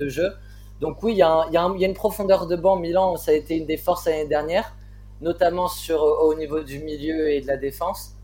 de 0.00 0.08
jeu. 0.08 0.32
Donc 0.80 1.02
oui, 1.04 1.12
il 1.12 1.18
y, 1.18 1.22
a 1.22 1.46
y, 1.52 1.56
a 1.56 1.86
une 1.86 1.94
profondeur 1.94 2.48
de 2.48 2.56
banc. 2.56 2.74
Milan, 2.74 3.16
ça 3.16 3.30
a 3.30 3.34
été 3.34 3.56
une 3.56 3.66
des 3.66 3.76
forces 3.76 4.06
l'année 4.06 4.26
dernière, 4.26 4.74
notamment 5.20 5.68
sur, 5.68 6.02
au 6.02 6.34
niveau 6.34 6.60
du 6.64 6.80
milieu 6.80 7.30
et 7.30 7.40
de 7.40 7.46
la 7.46 7.56
défense. 7.56 8.16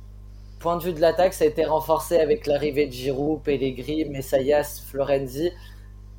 point 0.59 0.77
de 0.77 0.83
vue 0.83 0.93
de 0.93 1.01
l'attaque, 1.01 1.35
ça 1.35 1.45
a 1.45 1.47
été 1.47 1.65
renforcé 1.65 2.19
avec 2.19 2.49
l'arrivée 2.49 2.89
de 2.89 2.93
Giroud, 2.93 3.41
Pellegrini, 3.45 4.07
Messayas, 4.07 4.83
Florenzi. 4.89 5.53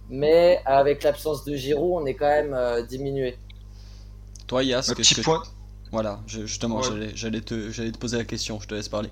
Mais 0.09 0.61
avec 0.65 1.03
l'absence 1.03 1.43
de 1.43 1.53
Giroud, 1.55 2.01
on 2.01 2.05
est 2.05 2.15
quand 2.15 2.29
même 2.29 2.53
euh, 2.53 2.81
diminué. 2.81 3.37
Toi, 4.47 4.63
Yas, 4.63 4.89
Un 4.89 4.93
petit 4.93 5.15
que... 5.15 5.21
point. 5.21 5.43
Voilà, 5.91 6.19
je- 6.27 6.45
justement, 6.45 6.77
Ouais. 6.77 6.87
j'allais- 6.87 7.11
j'allais 7.15 7.41
te, 7.41 7.71
j'allais 7.71 7.91
te 7.91 7.97
poser 7.97 8.17
la 8.17 8.25
question, 8.25 8.59
je 8.61 8.67
te 8.67 8.75
laisse 8.75 8.89
parler. 8.89 9.09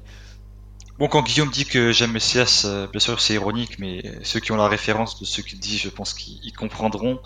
Bon, 1.00 1.08
quand 1.08 1.22
Guillaume 1.22 1.52
dit 1.52 1.66
que 1.66 1.92
j'aime 1.92 2.12
Messias, 2.12 2.64
euh, 2.66 2.88
bien 2.88 3.00
sûr 3.00 3.20
c'est 3.22 3.36
ironique, 3.36 3.78
mais 3.78 4.02
ceux 4.24 4.40
qui 4.40 4.52
ont 4.52 4.56
la 4.56 4.68
référence 4.68 5.20
de 5.20 5.26
ce 5.26 5.42
qu'il 5.42 5.60
dit, 5.60 5.78
je 5.78 5.90
pense 5.90 6.14
qu'ils 6.16 6.40
ils 6.44 6.54
comprendront. 6.54 7.20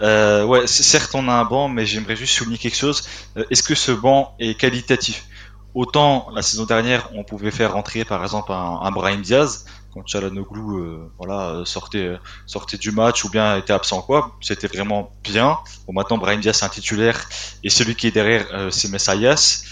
Euh, 0.00 0.44
ouais, 0.44 0.68
certes 0.68 1.12
on 1.14 1.28
a 1.28 1.32
un 1.32 1.44
banc, 1.44 1.68
mais 1.68 1.86
j'aimerais 1.86 2.14
juste 2.14 2.34
souligner 2.34 2.58
quelque 2.58 2.76
chose. 2.76 3.02
Euh, 3.36 3.44
Est-ce 3.50 3.64
que 3.64 3.74
ce 3.74 3.90
banc 3.90 4.32
est 4.38 4.54
qualitatif? 4.54 5.26
Autant 5.74 6.28
la 6.32 6.42
saison 6.42 6.64
dernière, 6.66 7.08
on 7.14 7.24
pouvait 7.24 7.50
faire 7.50 7.72
rentrer 7.72 8.04
par 8.04 8.22
exemple 8.22 8.52
un, 8.52 8.78
un 8.80 8.90
Brahim 8.92 9.22
Diaz 9.22 9.64
quand 9.96 10.06
Chalanoglu 10.06 10.60
euh, 10.60 11.10
voilà 11.16 11.48
euh, 11.48 11.64
sortait 11.64 12.06
euh, 12.06 12.18
sortait 12.44 12.76
du 12.76 12.90
match 12.90 13.24
ou 13.24 13.30
bien 13.30 13.56
était 13.56 13.72
absent 13.72 14.02
quoi. 14.02 14.36
C'était 14.42 14.66
vraiment 14.66 15.10
bien. 15.24 15.58
Bon 15.86 15.94
maintenant 15.94 16.18
Brahim 16.18 16.40
Diaz 16.40 16.58
c'est 16.58 16.66
un 16.66 16.68
titulaire 16.68 17.28
et 17.64 17.70
celui 17.70 17.94
qui 17.94 18.06
est 18.06 18.10
derrière 18.10 18.46
c'est 18.70 18.90
Messayas. 18.90 19.64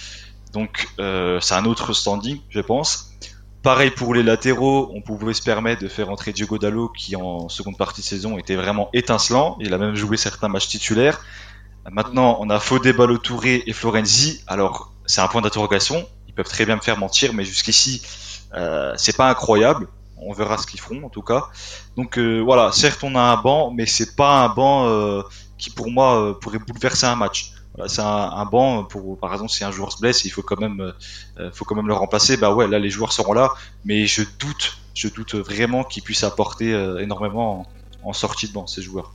Donc 0.52 0.88
c'est 0.96 1.54
un 1.54 1.64
autre 1.66 1.92
standing, 1.92 2.40
je 2.48 2.60
pense. 2.60 3.10
Pareil 3.62 3.90
pour 3.90 4.14
les 4.14 4.22
latéraux, 4.22 4.90
on 4.94 5.00
pouvait 5.02 5.34
se 5.34 5.42
permettre 5.42 5.82
de 5.82 5.88
faire 5.88 6.10
entrer 6.10 6.32
Diogo 6.32 6.58
Dallo 6.58 6.88
qui 6.88 7.16
en 7.16 7.48
seconde 7.48 7.76
partie 7.76 8.00
de 8.00 8.06
saison 8.06 8.38
était 8.38 8.56
vraiment 8.56 8.88
étincelant. 8.92 9.56
Il 9.60 9.72
a 9.74 9.78
même 9.78 9.94
joué 9.94 10.16
certains 10.16 10.48
matchs 10.48 10.68
titulaires. 10.68 11.20
Maintenant, 11.90 12.38
on 12.40 12.48
a 12.48 12.60
Fodé, 12.60 12.94
Balotouré 12.94 13.62
et 13.66 13.72
Florenzi. 13.74 14.42
Alors, 14.46 14.92
c'est 15.04 15.20
un 15.20 15.28
point 15.28 15.42
d'interrogation. 15.42 16.06
Ils 16.28 16.34
peuvent 16.34 16.48
très 16.48 16.64
bien 16.64 16.76
me 16.76 16.80
faire 16.80 16.98
mentir, 16.98 17.34
mais 17.34 17.44
jusqu'ici, 17.44 18.02
c'est 18.96 19.16
pas 19.16 19.28
incroyable. 19.30 19.88
On 20.26 20.32
verra 20.32 20.58
ce 20.58 20.66
qu'ils 20.66 20.80
feront, 20.80 21.04
en 21.04 21.10
tout 21.10 21.22
cas. 21.22 21.44
Donc 21.96 22.18
euh, 22.18 22.40
voilà, 22.40 22.72
certes, 22.72 23.02
on 23.04 23.14
a 23.14 23.20
un 23.20 23.36
banc, 23.36 23.70
mais 23.70 23.86
c'est 23.86 24.16
pas 24.16 24.44
un 24.44 24.48
banc 24.48 24.88
euh, 24.88 25.22
qui, 25.58 25.70
pour 25.70 25.90
moi, 25.90 26.20
euh, 26.20 26.32
pourrait 26.34 26.58
bouleverser 26.58 27.06
un 27.06 27.16
match. 27.16 27.52
Voilà, 27.74 27.88
c'est 27.88 28.02
un, 28.02 28.06
un 28.06 28.44
banc 28.44 28.84
pour, 28.84 29.18
par 29.18 29.32
exemple, 29.32 29.50
si 29.50 29.64
un 29.64 29.70
joueur 29.72 29.90
se 29.92 29.98
blesse, 29.98 30.24
il 30.24 30.30
faut 30.30 30.42
quand 30.42 30.60
même, 30.60 30.92
euh, 31.38 31.50
faut 31.52 31.64
quand 31.64 31.74
même 31.74 31.88
le 31.88 31.94
remplacer. 31.94 32.36
Bah 32.36 32.54
ouais, 32.54 32.68
là, 32.68 32.78
les 32.78 32.90
joueurs 32.90 33.12
seront 33.12 33.32
là, 33.32 33.50
mais 33.84 34.06
je 34.06 34.22
doute, 34.38 34.78
je 34.94 35.08
doute 35.08 35.34
vraiment 35.34 35.82
qu'ils 35.82 36.02
puissent 36.02 36.24
apporter 36.24 36.72
euh, 36.72 36.98
énormément 36.98 37.66
en, 38.02 38.10
en 38.10 38.12
sortie 38.12 38.46
de 38.48 38.52
banc 38.52 38.66
ces 38.66 38.80
joueurs. 38.80 39.12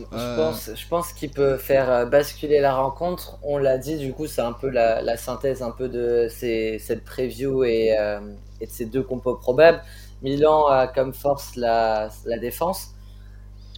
Euh. 0.00 0.04
Je 0.12 0.40
pense, 0.40 0.70
je 0.76 0.88
pense 0.88 1.12
qu'il 1.12 1.30
peut 1.30 1.56
faire 1.56 2.08
basculer 2.08 2.60
la 2.60 2.74
rencontre. 2.74 3.38
On 3.42 3.58
l'a 3.58 3.78
dit, 3.78 3.96
du 3.96 4.12
coup, 4.12 4.26
c'est 4.26 4.42
un 4.42 4.52
peu 4.52 4.68
la, 4.68 5.02
la 5.02 5.16
synthèse 5.16 5.62
un 5.62 5.70
peu 5.72 5.88
de 5.88 6.28
ces, 6.30 6.78
cette 6.78 7.04
preview 7.04 7.64
et, 7.64 7.96
euh, 7.98 8.20
et 8.60 8.66
de 8.66 8.70
ces 8.70 8.86
deux 8.86 9.02
compos 9.02 9.34
probables. 9.34 9.82
Milan 10.22 10.66
a 10.66 10.86
comme 10.88 11.14
force 11.14 11.56
la, 11.56 12.08
la 12.24 12.38
défense. 12.38 12.94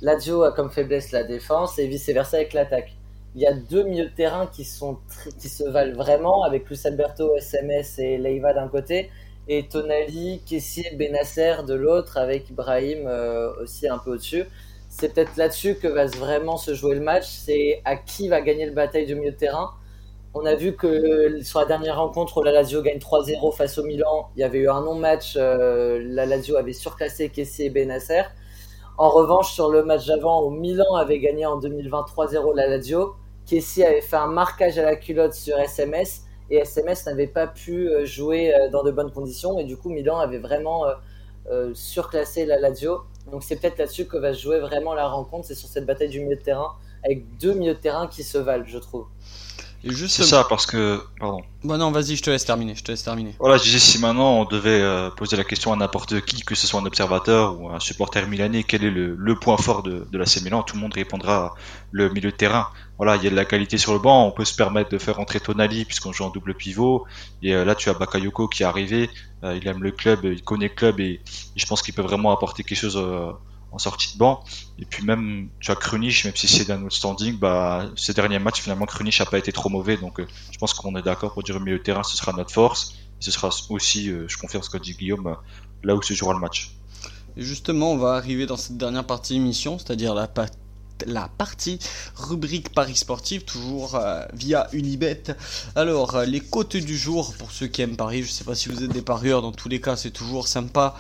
Lazio 0.02 0.42
a 0.42 0.52
comme 0.52 0.70
faiblesse 0.70 1.12
la 1.12 1.24
défense 1.24 1.78
et 1.78 1.86
vice-versa 1.86 2.38
avec 2.38 2.52
l'attaque. 2.52 2.92
Il 3.34 3.42
y 3.42 3.46
a 3.46 3.52
deux 3.52 3.84
milieux 3.84 4.06
de 4.06 4.14
terrain 4.14 4.46
qui, 4.46 4.64
sont 4.64 4.98
qui 5.38 5.48
se 5.48 5.64
valent 5.64 5.94
vraiment 5.94 6.42
avec 6.42 6.68
Luis 6.68 6.80
Alberto, 6.84 7.36
SMS 7.36 7.98
et 7.98 8.18
Leiva 8.18 8.52
d'un 8.54 8.68
côté 8.68 9.10
et 9.46 9.68
Tonali, 9.68 10.42
Kessie, 10.46 10.86
Benasser 10.96 11.56
de 11.66 11.74
l'autre 11.74 12.18
avec 12.18 12.50
Ibrahim 12.50 13.06
euh, 13.06 13.52
aussi 13.62 13.88
un 13.88 13.98
peu 13.98 14.12
au-dessus 14.12 14.46
c'est 14.90 15.14
peut-être 15.14 15.36
là-dessus 15.36 15.76
que 15.76 15.86
va 15.86 16.06
vraiment 16.06 16.56
se 16.56 16.74
jouer 16.74 16.96
le 16.96 17.00
match. 17.00 17.26
C'est 17.26 17.80
à 17.84 17.96
qui 17.96 18.28
va 18.28 18.42
gagner 18.42 18.66
le 18.66 18.72
bataille 18.72 19.06
du 19.06 19.14
milieu 19.14 19.30
de 19.30 19.36
terrain. 19.36 19.70
On 20.32 20.46
a 20.46 20.54
vu 20.54 20.76
que 20.76 21.42
sur 21.42 21.58
la 21.58 21.66
dernière 21.66 21.96
rencontre 21.98 22.44
la 22.44 22.52
Lazio 22.52 22.82
gagne 22.82 22.98
3-0 22.98 23.52
face 23.52 23.78
au 23.78 23.82
Milan, 23.82 24.30
il 24.36 24.40
y 24.40 24.44
avait 24.44 24.58
eu 24.60 24.68
un 24.70 24.80
non-match. 24.80 25.34
euh, 25.36 26.00
la 26.04 26.24
Lazio 26.24 26.56
avait 26.56 26.72
surclassé 26.72 27.30
Kessie 27.30 27.64
et 27.64 27.70
Benasser. 27.70 28.22
En 28.96 29.08
revanche, 29.08 29.52
sur 29.52 29.70
le 29.70 29.82
match 29.82 30.06
d'avant 30.06 30.44
où 30.44 30.50
Milan 30.50 30.94
avait 30.94 31.18
gagné 31.18 31.46
en 31.46 31.56
2020 31.56 32.06
3-0 32.16 32.54
la 32.54 32.68
Lazio, 32.68 33.14
Kessie 33.44 33.82
avait 33.82 34.02
fait 34.02 34.16
un 34.16 34.28
marquage 34.28 34.78
à 34.78 34.82
la 34.82 34.94
culotte 34.94 35.34
sur 35.34 35.58
SMS 35.58 36.22
et 36.48 36.58
SMS 36.58 37.06
n'avait 37.06 37.26
pas 37.26 37.48
pu 37.48 37.88
euh, 37.88 38.04
jouer 38.04 38.54
euh, 38.54 38.68
dans 38.68 38.84
de 38.84 38.92
bonnes 38.92 39.10
conditions 39.10 39.58
et 39.58 39.64
du 39.64 39.76
coup 39.76 39.88
Milan 39.90 40.18
avait 40.18 40.38
vraiment 40.38 40.84
surclassé 41.74 42.46
la 42.46 42.60
Lazio. 42.60 43.00
Donc 43.32 43.42
c'est 43.42 43.56
peut-être 43.56 43.78
là-dessus 43.78 44.06
que 44.06 44.16
va 44.16 44.32
se 44.32 44.40
jouer 44.40 44.60
vraiment 44.60 44.94
la 44.94 45.08
rencontre, 45.08 45.46
c'est 45.48 45.56
sur 45.56 45.68
cette 45.68 45.86
bataille 45.86 46.08
du 46.08 46.20
milieu 46.20 46.36
de 46.36 46.40
terrain, 46.40 46.74
avec 47.04 47.36
deux 47.38 47.54
milieux 47.54 47.74
de 47.74 47.80
terrain 47.80 48.06
qui 48.06 48.22
se 48.22 48.38
valent, 48.38 48.64
je 48.64 48.78
trouve. 48.78 49.06
Et 49.82 49.90
juste. 49.90 50.16
C'est 50.16 50.24
ça, 50.24 50.44
parce 50.44 50.66
que, 50.66 51.02
pardon. 51.18 51.42
Bah 51.64 51.76
non, 51.78 51.90
vas-y, 51.90 52.16
je 52.16 52.22
te 52.22 52.30
laisse 52.30 52.44
terminer, 52.44 52.74
je 52.74 52.84
te 52.84 52.90
laisse 52.90 53.02
terminer. 53.02 53.34
Voilà, 53.38 53.56
je 53.56 53.62
disais 53.62 53.78
si 53.78 53.98
maintenant 53.98 54.40
on 54.40 54.44
devait 54.44 54.80
euh, 54.80 55.10
poser 55.10 55.36
la 55.36 55.44
question 55.44 55.72
à 55.72 55.76
n'importe 55.76 56.20
qui, 56.22 56.42
que 56.42 56.54
ce 56.54 56.66
soit 56.66 56.80
un 56.80 56.86
observateur 56.86 57.60
ou 57.60 57.70
un 57.70 57.80
supporter 57.80 58.26
milanais, 58.28 58.62
quel 58.62 58.84
est 58.84 58.90
le, 58.90 59.14
le 59.14 59.34
point 59.36 59.56
fort 59.56 59.82
de, 59.82 60.06
de 60.10 60.18
l'AC 60.18 60.42
Milan, 60.42 60.62
tout 60.62 60.76
le 60.76 60.82
monde 60.82 60.94
répondra 60.94 61.54
le 61.92 62.10
milieu 62.10 62.30
de 62.30 62.36
terrain. 62.36 62.68
Voilà, 62.98 63.16
il 63.16 63.24
y 63.24 63.26
a 63.26 63.30
de 63.30 63.36
la 63.36 63.46
qualité 63.46 63.78
sur 63.78 63.94
le 63.94 63.98
banc, 63.98 64.26
on 64.26 64.32
peut 64.32 64.44
se 64.44 64.54
permettre 64.54 64.90
de 64.90 64.98
faire 64.98 65.18
entrer 65.20 65.40
Tonali 65.40 65.86
puisqu'on 65.86 66.12
joue 66.12 66.24
en 66.24 66.30
double 66.30 66.54
pivot. 66.54 67.06
Et 67.42 67.54
euh, 67.54 67.64
là, 67.64 67.74
tu 67.74 67.88
as 67.88 67.94
Bakayoko 67.94 68.48
qui 68.48 68.62
est 68.62 68.66
arrivé, 68.66 69.08
euh, 69.44 69.56
il 69.56 69.66
aime 69.66 69.82
le 69.82 69.90
club, 69.92 70.20
il 70.24 70.42
connaît 70.42 70.68
le 70.68 70.74
club 70.74 71.00
et, 71.00 71.12
et 71.12 71.20
je 71.56 71.66
pense 71.66 71.80
qu'il 71.80 71.94
peut 71.94 72.02
vraiment 72.02 72.32
apporter 72.32 72.62
quelque 72.64 72.78
chose 72.78 73.02
en 73.72 73.78
sortie 73.78 74.14
de 74.14 74.18
banc. 74.18 74.42
Et 74.78 74.84
puis 74.84 75.04
même, 75.04 75.48
tu 75.60 75.70
as 75.70 75.76
Krunic, 75.76 76.24
même 76.24 76.34
si 76.36 76.48
c'est 76.48 76.64
d'un 76.64 76.82
autre 76.84 76.96
standing, 76.96 77.38
bah, 77.38 77.88
ces 77.96 78.14
derniers 78.14 78.38
matchs, 78.38 78.60
finalement, 78.60 78.86
Krunic 78.86 79.18
n'a 79.20 79.26
pas 79.26 79.38
été 79.38 79.52
trop 79.52 79.68
mauvais. 79.68 79.96
Donc, 79.96 80.20
euh, 80.20 80.26
je 80.50 80.58
pense 80.58 80.74
qu'on 80.74 80.96
est 80.96 81.02
d'accord 81.02 81.32
pour 81.32 81.42
dire 81.42 81.56
au 81.56 81.60
milieu 81.60 81.78
de 81.78 81.82
terrain, 81.82 82.02
ce 82.02 82.16
sera 82.16 82.32
notre 82.32 82.52
force. 82.52 82.94
Et 83.20 83.24
ce 83.24 83.30
sera 83.30 83.50
aussi, 83.68 84.10
euh, 84.10 84.26
je 84.28 84.36
confirme 84.38 84.62
ce 84.62 84.70
qu'a 84.70 84.78
dit 84.78 84.94
Guillaume, 84.94 85.26
euh, 85.26 85.34
là 85.84 85.94
où 85.94 86.02
se 86.02 86.14
jouera 86.14 86.32
le 86.34 86.40
match. 86.40 86.72
Justement, 87.36 87.92
on 87.92 87.96
va 87.96 88.14
arriver 88.14 88.46
dans 88.46 88.56
cette 88.56 88.76
dernière 88.76 89.06
partie 89.06 89.34
d'émission, 89.34 89.78
c'est-à-dire 89.78 90.14
la, 90.14 90.26
pa- 90.26 90.46
la 91.06 91.28
partie 91.28 91.78
rubrique 92.16 92.70
Paris 92.70 92.96
sportif, 92.96 93.44
toujours 93.44 93.94
euh, 93.94 94.24
via 94.32 94.66
Unibet. 94.72 95.22
Alors, 95.76 96.22
les 96.22 96.40
cotes 96.40 96.76
du 96.76 96.98
jour, 96.98 97.34
pour 97.38 97.52
ceux 97.52 97.68
qui 97.68 97.82
aiment 97.82 97.96
Paris, 97.96 98.24
je 98.24 98.30
sais 98.30 98.44
pas 98.44 98.56
si 98.56 98.68
vous 98.68 98.82
êtes 98.82 98.90
des 98.92 99.02
parieurs, 99.02 99.42
dans 99.42 99.52
tous 99.52 99.68
les 99.68 99.80
cas, 99.80 99.96
c'est 99.96 100.10
toujours 100.10 100.48
sympa 100.48 100.96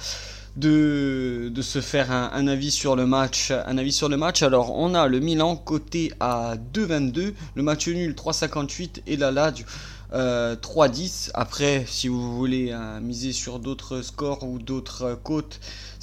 de, 0.56 1.50
de 1.52 1.62
se 1.62 1.80
faire 1.80 2.10
un, 2.10 2.46
avis 2.46 2.70
sur 2.70 2.96
le 2.96 3.06
match. 3.06 3.50
Un 3.50 3.78
avis 3.78 3.92
sur 3.92 4.08
le 4.08 4.16
match. 4.16 4.42
Alors, 4.42 4.76
on 4.76 4.94
a 4.94 5.06
le 5.06 5.20
Milan 5.20 5.56
coté 5.56 6.12
à 6.20 6.56
2,22, 6.74 7.34
le 7.54 7.62
match 7.62 7.88
nul 7.88 8.12
3,58 8.14 9.02
et 9.06 9.16
la 9.16 9.30
Lazio 9.30 9.64
euh, 10.12 10.56
3-10. 10.56 11.30
Après, 11.34 11.84
si 11.86 12.08
vous 12.08 12.36
voulez 12.36 12.70
euh, 12.72 13.00
miser 13.00 13.32
sur 13.32 13.58
d'autres 13.58 14.02
scores 14.02 14.42
ou 14.42 14.58
d'autres 14.58 15.04
euh, 15.04 15.42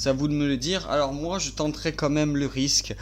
à 0.05 0.13
vous 0.13 0.27
de 0.27 0.33
me 0.33 0.47
le 0.47 0.57
dire. 0.57 0.89
Alors 0.89 1.13
moi, 1.13 1.39
je 1.39 1.51
tenterai 1.51 1.93
quand 1.93 2.09
même 2.09 2.37
le 2.37 2.45
risque 2.45 2.95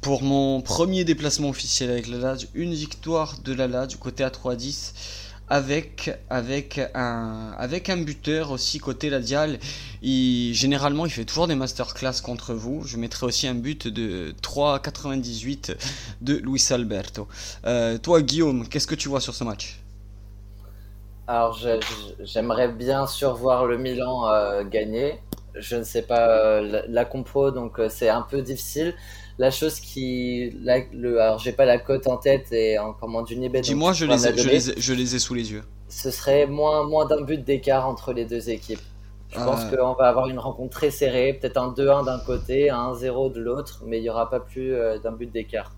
pour 0.00 0.22
mon 0.22 0.60
premier 0.60 1.04
déplacement 1.04 1.48
officiel 1.48 1.90
avec 1.90 2.06
la 2.06 2.18
Lazio, 2.18 2.48
une 2.54 2.74
victoire 2.74 3.38
de 3.44 3.52
la 3.52 3.66
Lazio 3.66 3.98
côté 3.98 4.22
à 4.22 4.28
3-10 4.28 4.92
avec 5.48 6.10
avec 6.28 6.80
un 6.94 7.52
avec 7.58 7.88
un 7.88 7.98
buteur 7.98 8.50
aussi 8.50 8.78
côté 8.78 9.10
Ladial. 9.10 9.58
Il 10.02 10.54
généralement, 10.54 11.06
il 11.06 11.10
fait 11.10 11.24
toujours 11.24 11.46
des 11.46 11.54
masterclass 11.54 12.20
contre 12.22 12.54
vous. 12.54 12.82
Je 12.84 12.96
mettrai 12.96 13.26
aussi 13.26 13.46
un 13.46 13.54
but 13.54 13.88
de 13.88 14.34
3,98 14.42 15.76
de 16.20 16.34
Luis 16.34 16.64
Alberto. 16.70 17.28
Euh, 17.64 17.98
toi, 17.98 18.22
Guillaume, 18.22 18.68
qu'est-ce 18.68 18.86
que 18.86 18.94
tu 18.94 19.08
vois 19.08 19.20
sur 19.20 19.34
ce 19.34 19.44
match? 19.44 19.80
Alors 21.28 21.58
j'aimerais 22.20 22.68
bien 22.68 23.06
survoir 23.08 23.66
le 23.66 23.78
Milan 23.78 24.28
euh, 24.28 24.62
gagner. 24.62 25.20
Je 25.58 25.76
ne 25.76 25.82
sais 25.82 26.02
pas 26.02 26.28
euh, 26.28 26.60
la, 26.60 26.82
la 26.86 27.04
compo, 27.04 27.50
donc 27.50 27.78
euh, 27.78 27.88
c'est 27.88 28.08
un 28.08 28.22
peu 28.22 28.42
difficile. 28.42 28.94
La 29.38 29.50
chose 29.50 29.80
qui, 29.80 30.56
la, 30.62 30.78
le, 30.92 31.20
alors 31.20 31.38
j'ai 31.38 31.52
pas 31.52 31.66
la 31.66 31.78
cote 31.78 32.06
en 32.06 32.16
tête 32.16 32.52
et 32.52 32.78
en 32.78 32.92
commande 32.94 33.30
Unibet. 33.30 33.58
donc 33.58 33.64
Dis-moi, 33.64 33.92
je 33.92 34.06
les, 34.06 34.26
ai, 34.26 34.30
je, 34.32 34.36
donner. 34.36 34.50
les 34.52 34.70
ai, 34.70 34.74
je 34.78 34.94
les 34.94 35.14
ai 35.14 35.18
sous 35.18 35.34
les 35.34 35.52
yeux. 35.52 35.62
Ce 35.88 36.10
serait 36.10 36.46
moins, 36.46 36.84
moins 36.84 37.04
d'un 37.06 37.20
but 37.22 37.44
d'écart 37.44 37.86
entre 37.88 38.12
les 38.12 38.24
deux 38.24 38.48
équipes. 38.50 38.80
Je 39.30 39.36
pense 39.38 39.60
Euh. 39.72 39.76
qu'on 39.76 39.92
va 39.94 40.08
avoir 40.08 40.28
une 40.28 40.38
rencontre 40.38 40.70
très 40.70 40.90
serrée, 40.90 41.34
peut-être 41.34 41.56
un 41.58 41.72
2-1 41.72 42.06
d'un 42.06 42.18
côté, 42.20 42.70
un 42.70 42.92
1-0 42.92 43.32
de 43.32 43.40
l'autre, 43.40 43.82
mais 43.86 43.98
il 43.98 44.02
n'y 44.02 44.08
aura 44.10 44.30
pas 44.30 44.40
plus 44.40 44.72
euh, 44.72 44.98
d'un 44.98 45.12
but 45.12 45.30
d'écart. 45.30 45.72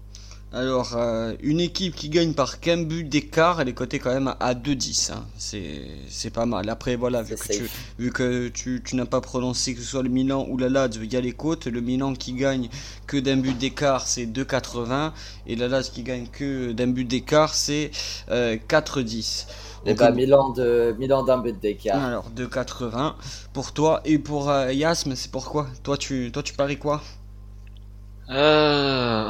Alors, 0.51 0.97
euh, 0.97 1.35
une 1.43 1.61
équipe 1.61 1.95
qui 1.95 2.09
gagne 2.09 2.33
par 2.33 2.59
qu'un 2.59 2.83
but 2.83 3.05
d'écart, 3.05 3.61
elle 3.61 3.69
est 3.69 3.75
cotée 3.75 3.99
quand 3.99 4.15
même 4.15 4.35
à 4.41 4.55
2-10. 4.55 5.13
hein. 5.13 5.27
C'est 5.37 5.83
c'est 6.09 6.31
pas 6.31 6.47
mal. 6.47 6.71
Après, 6.71 6.97
voilà, 6.97 7.21
vu 7.23 7.35
que, 7.35 7.53
tu, 7.53 7.71
vu 7.99 8.11
que 8.13 8.49
tu, 8.49 8.83
tu 8.83 8.97
n'as 8.97 9.05
pas 9.05 9.21
prononcé 9.21 9.75
que 9.75 9.81
ce 9.83 9.87
soit 9.87 10.03
le 10.03 10.09
Milan 10.09 10.47
ou 10.49 10.57
la 10.57 10.71
Lazio, 10.71 11.03
il 11.03 11.13
y 11.13 11.17
a 11.17 11.21
les 11.21 11.33
côtes. 11.33 11.67
Le 11.67 11.83
Milan 11.83 12.15
qui 12.15 12.33
gagne 12.33 12.71
que 13.07 13.19
d'un 13.19 13.37
but 13.37 13.59
d'écart, 13.59 14.07
c'est 14.07 14.25
2,80. 14.25 15.13
Et 15.47 15.55
la 15.55 15.69
Lazio 15.69 15.93
qui 15.93 16.03
gagne 16.03 16.27
que 16.29 16.73
d'un 16.73 16.87
but 16.87 17.05
d'écart, 17.05 17.53
c'est 17.53 17.91
euh, 18.31 18.57
4,10. 18.69 19.45
Et 19.85 19.91
Donc, 19.91 19.99
bah 19.99 20.11
Milan 20.13 20.49
de 20.51 20.97
Milan 20.99 21.25
d'un 21.25 21.39
but 21.39 21.61
d'écart. 21.61 22.03
alors, 22.03 22.31
2,80 22.35 23.17
pour 23.53 23.73
toi. 23.75 24.01
Et 24.07 24.19
pour 24.19 24.49
euh, 24.49 24.73
Yasm, 24.73 25.15
c'est 25.15 25.31
pourquoi? 25.31 25.67
Toi 25.83 25.99
tu, 25.99 26.31
toi, 26.33 26.43
tu 26.43 26.55
paries 26.55 26.79
quoi? 26.79 27.03
Euh, 28.31 29.27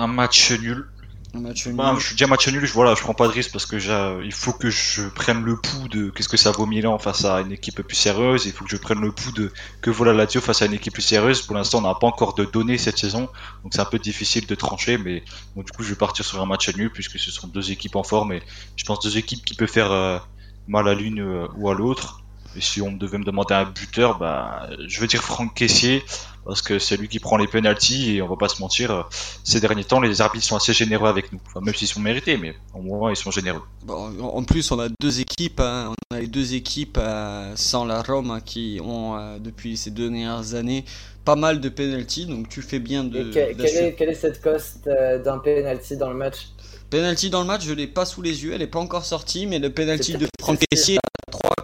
un 1.38 1.40
match 1.40 1.66
nul. 1.66 1.76
bah, 1.76 1.96
je 1.98 2.14
dis 2.14 2.24
un 2.24 2.26
match 2.26 2.48
nul, 2.48 2.64
je, 2.64 2.72
voilà, 2.72 2.94
je 2.94 3.00
prends 3.00 3.14
pas 3.14 3.26
de 3.26 3.32
risque 3.32 3.52
parce 3.52 3.66
que 3.66 3.76
il 4.24 4.32
faut 4.32 4.52
que 4.52 4.70
je 4.70 5.08
prenne 5.08 5.42
le 5.44 5.56
pouls 5.56 5.88
de 5.88 6.10
qu'est-ce 6.10 6.28
que 6.28 6.36
ça 6.36 6.50
vaut 6.50 6.66
Milan 6.66 6.98
face 6.98 7.24
à 7.24 7.40
une 7.40 7.52
équipe 7.52 7.80
plus 7.82 7.96
sérieuse. 7.96 8.46
Il 8.46 8.52
faut 8.52 8.64
que 8.64 8.70
je 8.70 8.76
prenne 8.76 9.00
le 9.00 9.12
pouls 9.12 9.32
de 9.32 9.52
que 9.80 9.90
voilà 9.90 10.12
Lazio 10.12 10.40
face 10.40 10.62
à 10.62 10.66
une 10.66 10.74
équipe 10.74 10.92
plus 10.92 11.02
sérieuse. 11.02 11.42
Pour 11.42 11.56
l'instant, 11.56 11.78
on 11.78 11.82
n'a 11.82 11.94
pas 11.94 12.06
encore 12.06 12.34
de 12.34 12.44
données 12.44 12.78
cette 12.78 12.98
saison, 12.98 13.28
donc 13.62 13.72
c'est 13.72 13.80
un 13.80 13.86
peu 13.86 13.98
difficile 13.98 14.46
de 14.46 14.54
trancher. 14.54 14.98
Mais 14.98 15.22
bon, 15.56 15.62
du 15.62 15.72
coup, 15.72 15.82
je 15.82 15.90
vais 15.90 15.96
partir 15.96 16.24
sur 16.24 16.40
un 16.40 16.46
match 16.46 16.74
nul 16.76 16.90
puisque 16.90 17.18
ce 17.18 17.30
sont 17.30 17.48
deux 17.48 17.70
équipes 17.70 17.96
en 17.96 18.04
forme 18.04 18.32
et 18.32 18.42
je 18.76 18.84
pense 18.84 19.00
deux 19.00 19.16
équipes 19.16 19.44
qui 19.44 19.54
peuvent 19.54 19.68
faire 19.68 19.92
euh, 19.92 20.18
mal 20.66 20.88
à 20.88 20.94
l'une 20.94 21.20
euh, 21.20 21.46
ou 21.56 21.70
à 21.70 21.74
l'autre. 21.74 22.20
Et 22.56 22.60
si 22.60 22.80
on 22.80 22.92
devait 22.92 23.18
me 23.18 23.24
demander 23.24 23.54
un 23.54 23.64
buteur, 23.64 24.18
bah, 24.18 24.68
je 24.86 25.00
veux 25.00 25.06
dire 25.06 25.22
Franck 25.22 25.54
Caissier, 25.54 26.02
parce 26.44 26.62
que 26.62 26.78
c'est 26.78 26.96
lui 26.96 27.08
qui 27.08 27.18
prend 27.18 27.36
les 27.36 27.46
penalties 27.46 28.16
et 28.16 28.22
on 28.22 28.26
va 28.26 28.36
pas 28.36 28.48
se 28.48 28.60
mentir, 28.60 29.06
ces 29.44 29.60
derniers 29.60 29.84
temps, 29.84 30.00
les 30.00 30.22
arbitres 30.22 30.46
sont 30.46 30.56
assez 30.56 30.72
généreux 30.72 31.08
avec 31.08 31.30
nous. 31.30 31.38
Enfin, 31.46 31.60
même 31.60 31.74
s'ils 31.74 31.88
sont 31.88 32.00
mérités, 32.00 32.38
mais 32.38 32.54
au 32.74 32.80
moins 32.80 33.10
ils 33.10 33.16
sont 33.16 33.30
généreux. 33.30 33.62
Bon, 33.84 34.10
en 34.22 34.42
plus, 34.44 34.70
on 34.70 34.80
a 34.80 34.88
deux 35.00 35.20
équipes, 35.20 35.60
hein. 35.60 35.92
on 36.10 36.16
a 36.16 36.20
les 36.20 36.26
deux 36.26 36.54
équipes 36.54 36.98
euh, 36.98 37.52
sans 37.54 37.84
la 37.84 38.02
Rome 38.02 38.30
hein, 38.30 38.40
qui 38.40 38.80
ont 38.82 39.16
euh, 39.16 39.38
depuis 39.38 39.76
ces 39.76 39.90
deux 39.90 40.08
dernières 40.08 40.54
années 40.54 40.84
pas 41.28 41.36
mal 41.36 41.60
de 41.60 41.68
penalties, 41.68 42.24
donc 42.24 42.48
tu 42.48 42.62
fais 42.62 42.78
bien 42.78 43.04
de. 43.04 43.30
quelle, 43.30 43.50
est, 43.50 43.94
quelle, 43.94 44.08
est, 44.08 44.14
cette 44.14 44.40
coste 44.40 44.86
euh, 44.86 45.22
d'un 45.22 45.36
penalty 45.36 45.98
dans 45.98 46.08
le 46.08 46.16
match? 46.16 46.48
Penalty 46.88 47.28
dans 47.28 47.42
le 47.42 47.46
match, 47.46 47.66
je 47.66 47.74
l'ai 47.74 47.86
pas 47.86 48.06
sous 48.06 48.22
les 48.22 48.44
yeux, 48.44 48.54
elle 48.54 48.62
est 48.62 48.66
pas 48.66 48.78
encore 48.78 49.04
sortie, 49.04 49.46
mais 49.46 49.58
le 49.58 49.68
penalty 49.68 50.14
de 50.14 50.26
Franck 50.40 50.60
Caissier 50.70 50.98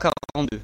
à 0.04 0.12
3,42. 0.36 0.60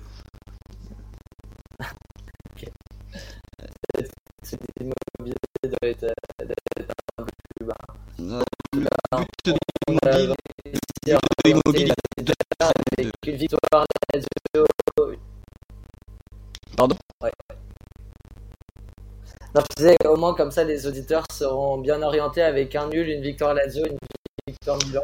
Immobilier 4.81 5.35
doit 5.65 5.79
être, 5.83 6.05
être 6.41 6.95
un 7.19 7.25
peu 7.25 7.33
plus 7.57 7.67
bas. 7.67 7.75
Euh, 8.21 8.43
le 8.73 8.81
but 8.81 9.47
de 9.47 11.15
Immobilier, 11.47 11.93
avec 12.61 13.13
une 13.27 13.37
victoire 13.37 13.87
Pardon? 16.77 16.97
Ouais. 17.21 17.33
Non, 19.55 19.63
je 19.71 19.77
disais, 19.77 19.97
au 20.07 20.17
moins 20.17 20.35
comme 20.35 20.51
ça, 20.51 20.65
les 20.65 20.87
auditeurs 20.87 21.25
seront 21.33 21.79
bien 21.79 22.01
orientés 22.03 22.43
avec 22.43 22.75
un 22.77 22.89
nul, 22.89 23.09
une 23.09 23.23
victoire 23.23 23.55
Lazio, 23.55 23.85
une 23.85 23.99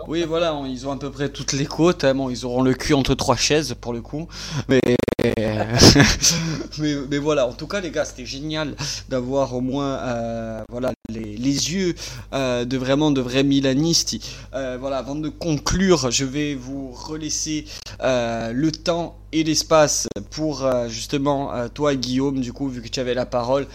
oui, 0.06 0.22
voilà, 0.24 0.60
ils 0.66 0.86
ont 0.86 0.92
à 0.92 0.98
peu 0.98 1.10
près 1.10 1.30
toutes 1.30 1.54
les 1.54 1.64
côtes. 1.64 2.04
Hein. 2.04 2.14
Bon, 2.14 2.28
ils 2.28 2.44
auront 2.44 2.60
le 2.60 2.74
cul 2.74 2.92
entre 2.92 3.14
trois 3.14 3.36
chaises 3.36 3.74
pour 3.80 3.94
le 3.94 4.02
coup. 4.02 4.28
Mais, 4.68 4.82
mais, 6.78 7.16
voilà, 7.16 7.46
en 7.46 7.54
tout 7.54 7.66
cas, 7.66 7.80
les 7.80 7.90
gars, 7.90 8.04
c'était 8.04 8.26
génial 8.26 8.76
d'avoir 9.08 9.54
au 9.54 9.62
moins 9.62 9.96
euh, 9.96 10.62
voilà, 10.68 10.92
les, 11.08 11.72
yeux 11.72 11.94
euh, 12.34 12.66
de 12.66 12.76
vraiment 12.76 13.10
de 13.10 13.22
vrais 13.22 13.44
Milanistes. 13.44 14.18
Euh, 14.52 14.76
voilà, 14.78 14.98
avant 14.98 15.14
de 15.14 15.30
conclure, 15.30 16.10
je 16.10 16.26
vais 16.26 16.54
vous 16.54 16.90
relaisser 16.90 17.64
le 18.02 18.70
temps 18.70 19.16
et 19.32 19.42
l'espace 19.42 20.06
pour 20.32 20.68
justement 20.88 21.66
toi, 21.70 21.94
Guillaume, 21.94 22.40
du 22.40 22.52
coup, 22.52 22.68
vu 22.68 22.82
que 22.82 22.88
tu 22.88 23.00
avais 23.00 23.14
la 23.14 23.24
parole 23.24 23.66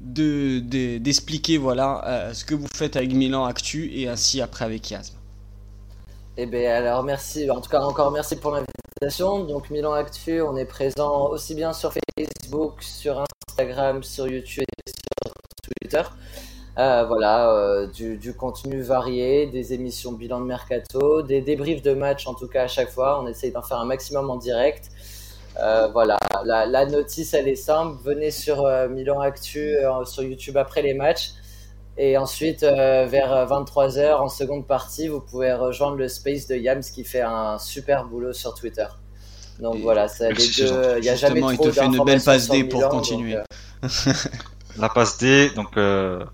d'expliquer 0.00 1.58
de, 1.58 1.62
voilà 1.62 2.30
ce 2.32 2.44
que 2.44 2.56
vous 2.56 2.66
faites 2.74 2.96
avec 2.96 3.12
Milan 3.12 3.44
Actu 3.44 3.92
et 3.94 4.08
ainsi 4.08 4.40
après 4.40 4.64
avec 4.64 4.90
Yasm. 4.90 5.17
Eh 6.40 6.46
bien, 6.46 6.72
alors 6.72 7.02
merci, 7.02 7.50
en 7.50 7.60
tout 7.60 7.68
cas 7.68 7.80
encore 7.80 8.12
merci 8.12 8.36
pour 8.36 8.52
l'invitation. 8.52 9.42
Donc 9.44 9.70
Milan 9.70 9.92
Actu, 9.92 10.40
on 10.40 10.56
est 10.56 10.66
présent 10.66 11.26
aussi 11.30 11.56
bien 11.56 11.72
sur 11.72 11.92
Facebook, 11.92 12.80
sur 12.80 13.24
Instagram, 13.48 14.04
sur 14.04 14.28
YouTube 14.28 14.62
et 14.86 14.90
sur 14.90 15.32
Twitter. 15.64 16.08
Euh, 16.78 17.04
voilà, 17.06 17.50
euh, 17.50 17.88
du, 17.88 18.34
contenu 18.34 18.82
varié, 18.82 19.48
des 19.48 19.72
émissions 19.72 20.12
bilan 20.12 20.38
de 20.38 20.44
mercato, 20.44 21.22
des 21.22 21.40
débriefs 21.40 21.82
de 21.82 21.94
match 21.94 22.28
en 22.28 22.34
tout 22.34 22.46
cas 22.46 22.62
à 22.62 22.68
chaque 22.68 22.90
fois. 22.90 23.20
On 23.20 23.26
essaye 23.26 23.50
d'en 23.50 23.62
faire 23.62 23.78
un 23.78 23.86
maximum 23.86 24.30
en 24.30 24.36
direct. 24.36 24.92
Euh, 25.60 25.88
voilà, 25.88 26.20
la, 26.44 26.66
la, 26.66 26.86
notice 26.86 27.34
elle 27.34 27.48
est 27.48 27.56
simple. 27.56 27.98
Venez 28.04 28.30
sur 28.30 28.64
Milan 28.90 29.18
Actu 29.18 29.74
sur 30.04 30.22
YouTube 30.22 30.56
après 30.56 30.82
les 30.82 30.94
matchs. 30.94 31.32
Et 32.00 32.16
ensuite, 32.16 32.62
euh, 32.62 33.06
vers 33.06 33.46
23h, 33.46 34.20
en 34.20 34.28
seconde 34.28 34.66
partie, 34.66 35.08
vous 35.08 35.20
pouvez 35.20 35.52
rejoindre 35.52 35.96
le 35.96 36.06
space 36.06 36.46
de 36.46 36.54
Yams 36.54 36.80
qui 36.80 37.02
fait 37.02 37.22
un 37.22 37.58
super 37.58 38.04
boulot 38.04 38.32
sur 38.32 38.54
Twitter. 38.54 38.86
Donc 39.58 39.78
voilà, 39.82 40.06
c'est 40.06 40.30
les 40.30 40.46
deux. 40.56 40.98
Il 40.98 41.02
n'y 41.02 41.08
a 41.08 41.16
jamais 41.16 41.40
trop 41.40 41.50
il 41.50 41.58
te 41.58 41.70
fait 41.72 41.86
une 41.86 42.04
belle 42.04 42.22
passe 42.22 42.48
D 42.48 42.62
pour 42.62 42.88
continuer. 42.88 43.36
Euh, 43.36 43.88
La 44.78 44.88
passe 44.88 45.18
D, 45.18 45.50
donc 45.56 45.76
euh, 45.76 46.24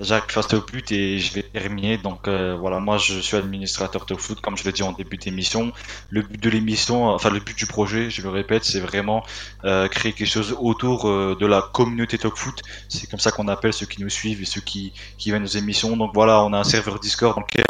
Jacques 0.00 0.32
face 0.32 0.52
au 0.54 0.60
but 0.60 0.90
et 0.92 1.18
je 1.18 1.32
vais 1.34 1.42
terminer. 1.42 1.98
Donc 1.98 2.26
euh, 2.26 2.56
voilà, 2.58 2.80
moi 2.80 2.98
je 2.98 3.18
suis 3.20 3.36
administrateur 3.36 4.06
de 4.06 4.14
foot, 4.14 4.40
comme 4.40 4.56
je 4.56 4.64
l'ai 4.64 4.72
dit 4.72 4.82
en 4.82 4.92
début 4.92 5.16
d'émission. 5.16 5.72
Le 6.10 6.22
but 6.22 6.42
de 6.42 6.50
l'émission, 6.50 7.06
enfin 7.06 7.30
le 7.30 7.40
but 7.40 7.56
du 7.56 7.66
projet, 7.66 8.10
je 8.10 8.22
le 8.22 8.28
répète, 8.28 8.64
c'est 8.64 8.80
vraiment 8.80 9.24
euh, 9.64 9.88
créer 9.88 10.12
quelque 10.12 10.28
chose 10.28 10.56
autour 10.58 11.08
euh, 11.08 11.36
de 11.38 11.46
la 11.46 11.62
communauté 11.62 12.18
Talk 12.18 12.36
Foot. 12.36 12.62
C'est 12.88 13.08
comme 13.08 13.20
ça 13.20 13.30
qu'on 13.30 13.48
appelle 13.48 13.72
ceux 13.72 13.86
qui 13.86 14.02
nous 14.02 14.10
suivent 14.10 14.42
et 14.42 14.46
ceux 14.46 14.60
qui, 14.60 14.92
qui 15.18 15.30
viennent 15.30 15.44
aux 15.44 15.46
émissions. 15.46 15.96
Donc 15.96 16.12
voilà, 16.14 16.42
on 16.42 16.52
a 16.52 16.58
un 16.58 16.64
serveur 16.64 16.98
Discord 16.98 17.36
dans 17.36 17.42
lequel 17.42 17.64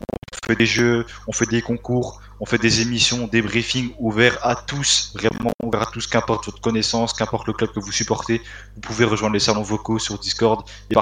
on 0.00 0.46
fait 0.46 0.56
des 0.56 0.66
jeux, 0.66 1.06
on 1.26 1.32
fait 1.32 1.46
des 1.46 1.62
concours, 1.62 2.20
on 2.40 2.46
fait 2.46 2.58
des 2.58 2.80
émissions, 2.80 3.26
des 3.26 3.42
briefings 3.42 3.92
ouverts 3.98 4.38
à 4.42 4.56
tous, 4.56 5.12
vraiment 5.14 5.52
ouverts 5.62 5.82
à 5.82 5.90
tous, 5.92 6.06
qu'importe 6.06 6.46
votre 6.46 6.60
connaissance, 6.60 7.12
qu'importe 7.12 7.46
le 7.46 7.52
club 7.52 7.70
que 7.70 7.80
vous 7.80 7.92
supportez. 7.92 8.40
Vous 8.74 8.80
pouvez 8.80 9.04
rejoindre 9.04 9.34
les 9.34 9.40
salons 9.40 9.62
vocaux 9.62 9.98
sur 9.98 10.18
Discord 10.18 10.66
et 10.90 10.96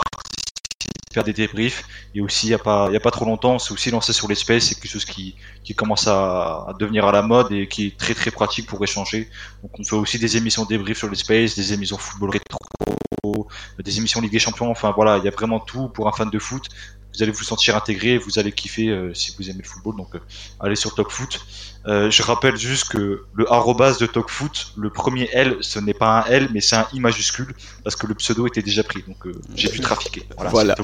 faire 1.13 1.25
des 1.25 1.33
débriefs. 1.33 1.85
Et 2.15 2.21
aussi, 2.21 2.47
il 2.47 2.51
n'y 2.51 2.55
a, 2.55 2.59
pas, 2.59 2.91
y 2.91 2.97
a 2.97 3.01
pas 3.01 3.13
trop 3.13 3.25
longtemps, 3.25 3.55
on 3.55 3.59
s'est 3.59 3.73
aussi 3.73 3.91
lancé 3.91 4.13
sur 4.13 4.29
l'espace. 4.29 4.65
C'est 4.65 4.75
quelque 4.75 4.91
chose 4.91 5.05
qui, 5.05 5.37
qui 5.63 5.75
commence 5.75 6.09
à, 6.09 6.67
à, 6.69 6.75
devenir 6.79 7.07
à 7.07 7.13
la 7.13 7.23
mode 7.23 7.53
et 7.53 7.69
qui 7.69 7.87
est 7.87 7.97
très 7.97 8.15
très 8.15 8.33
pratique 8.33 8.67
pour 8.67 8.83
échanger. 8.83 9.31
Donc 9.63 9.71
on 9.79 9.85
fait 9.85 9.97
aussi 9.97 10.19
des 10.19 10.37
émissions 10.37 10.65
débriefs 10.65 10.99
sur 10.99 11.09
l'espace, 11.09 11.55
des 11.55 11.73
émissions 11.73 11.99
football 11.99 12.31
rétro, 12.31 12.59
des 13.83 13.99
émissions 13.99 14.21
Ligue 14.21 14.33
des 14.33 14.39
Champions. 14.39 14.71
Enfin 14.71 14.93
voilà, 14.95 15.19
il 15.19 15.25
y 15.25 15.29
a 15.29 15.31
vraiment 15.31 15.61
tout 15.61 15.89
pour 15.89 16.09
un 16.09 16.13
fan 16.13 16.31
de 16.31 16.39
foot 16.39 16.69
vous 17.19 17.25
allez 17.25 17.33
vous 17.33 17.43
sentir 17.43 17.75
intégré, 17.75 18.17
vous 18.17 18.39
allez 18.39 18.53
kiffer 18.53 18.91
euh, 18.91 19.13
si 19.13 19.35
vous 19.37 19.51
aimez 19.51 19.63
le 19.63 19.69
football. 19.69 19.97
Donc 19.97 20.15
euh, 20.15 20.21
allez 20.61 20.77
sur 20.77 20.95
TalkFoot. 20.95 21.41
Euh, 21.89 22.11
je 22.11 22.23
rappelle 22.23 22.57
juste 22.57 22.89
que 22.91 23.23
le 23.35 23.53
arrobas 23.53 23.97
de 23.99 24.07
TalkFoot, 24.07 24.75
le 24.77 24.91
premier 24.91 25.29
L, 25.33 25.57
ce 25.61 25.79
n'est 25.79 25.95
pas 25.95 26.21
un 26.21 26.25
L, 26.31 26.49
mais 26.53 26.61
c'est 26.61 26.77
un 26.77 26.87
I 26.93 27.01
majuscule 27.01 27.55
parce 27.83 27.97
que 27.97 28.07
le 28.07 28.15
pseudo 28.15 28.47
était 28.47 28.63
déjà 28.63 28.83
pris. 28.83 29.03
Donc 29.09 29.35
j'ai 29.55 29.69
pu 29.69 29.81
trafiquer. 29.81 30.23
Voilà. 30.51 30.77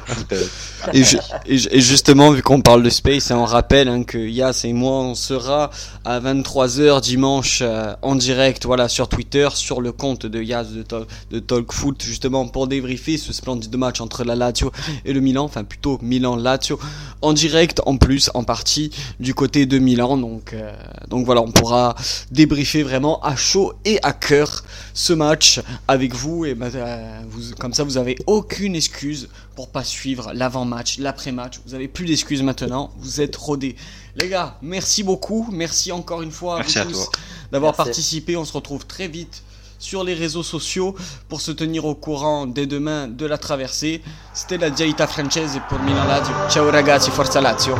et, 0.93 1.03
et, 1.47 1.81
justement, 1.81 2.31
vu 2.31 2.43
qu'on 2.43 2.63
parle 2.63 2.83
de 2.83 2.91
Space, 2.91 3.31
on 3.31 3.45
rappelle 3.45 3.89
hein, 3.89 4.05
que 4.05 4.19
Yas 4.19 4.63
et 4.65 4.73
moi, 4.73 5.01
on 5.01 5.15
sera 5.15 5.71
à 6.05 6.21
23h 6.21 7.01
dimanche 7.01 7.63
en 8.03 8.15
direct, 8.15 8.65
voilà, 8.65 8.89
sur 8.89 9.09
Twitter, 9.09 9.49
sur 9.55 9.81
le 9.81 9.93
compte 9.93 10.27
de 10.27 10.43
Yas 10.43 10.65
de, 10.65 10.85
de 11.31 11.39
TalkFoot, 11.39 12.03
justement 12.03 12.49
pour 12.49 12.67
débriefer 12.67 13.19
ce 13.19 13.33
splendide 13.33 13.77
match 13.77 14.01
entre 14.01 14.25
la 14.25 14.35
Lazio 14.35 14.73
et 15.05 15.13
le 15.13 15.21
Milan, 15.21 15.45
enfin 15.45 15.65
plutôt 15.65 15.99
Milan 16.03 16.25
Milan-Lazio 16.25 16.79
en 17.23 17.33
direct 17.33 17.81
en 17.87 17.97
plus 17.97 18.31
en 18.35 18.45
partie 18.45 18.91
du 19.21 19.35
côté 19.35 19.67
de 19.67 19.79
Milan. 19.79 20.17
Donc, 20.17 20.53
euh, 20.53 20.73
donc 21.09 21.27
voilà, 21.27 21.41
on 21.41 21.51
pourra 21.51 21.95
débriefer 22.31 22.83
vraiment 22.83 23.21
à 23.23 23.37
chaud 23.37 23.73
et 23.85 23.99
à 24.03 24.13
cœur 24.13 24.65
ce 24.93 25.13
match 25.13 25.61
avec 25.89 26.15
vous. 26.15 26.45
Et 26.45 26.55
bah, 26.55 26.67
euh, 26.75 27.21
vous, 27.29 27.55
comme 27.59 27.75
ça, 27.75 27.85
vous 27.85 27.97
avez 27.97 28.17
aucune 28.27 28.77
excuse 28.77 29.29
pour 29.55 29.69
pas 29.69 29.85
suivre 29.85 30.33
l'avant-match, 30.35 30.99
l'après-match. 30.99 31.61
Vous 31.67 31.75
avez 31.75 31.89
plus 31.89 32.07
d'excuses 32.07 32.43
maintenant. 32.43 32.91
Vous 32.99 33.21
êtes 33.21 33.37
rodés. 33.37 33.77
Les 34.17 34.29
gars, 34.29 34.59
merci 34.63 35.03
beaucoup. 35.03 35.49
Merci 35.53 35.93
encore 35.93 36.23
une 36.23 36.31
fois 36.31 36.61
à 36.61 36.63
vous 36.63 36.91
tous 36.91 37.09
d'avoir 37.53 37.75
participé. 37.75 38.37
On 38.37 38.45
se 38.45 38.53
retrouve 38.53 38.87
très 38.87 39.09
vite 39.09 39.43
sur 39.79 40.03
les 40.03 40.15
réseaux 40.15 40.43
sociaux 40.43 40.95
pour 41.29 41.41
se 41.41 41.51
tenir 41.51 41.85
au 41.85 41.95
courant 41.95 42.47
dès 42.47 42.67
demain 42.67 43.07
de 43.07 43.27
la 43.27 43.39
traversée. 43.39 44.03
C'était 44.33 44.59
la 44.59 44.71
Diaita 44.71 45.07
Francese 45.07 45.61
pour 45.69 45.79
Milan 45.81 46.05
Lazio. 46.05 46.35
Ciao 46.49 46.71
ragazzi, 46.71 47.11
forza 47.11 47.41
Lazio! 47.41 47.75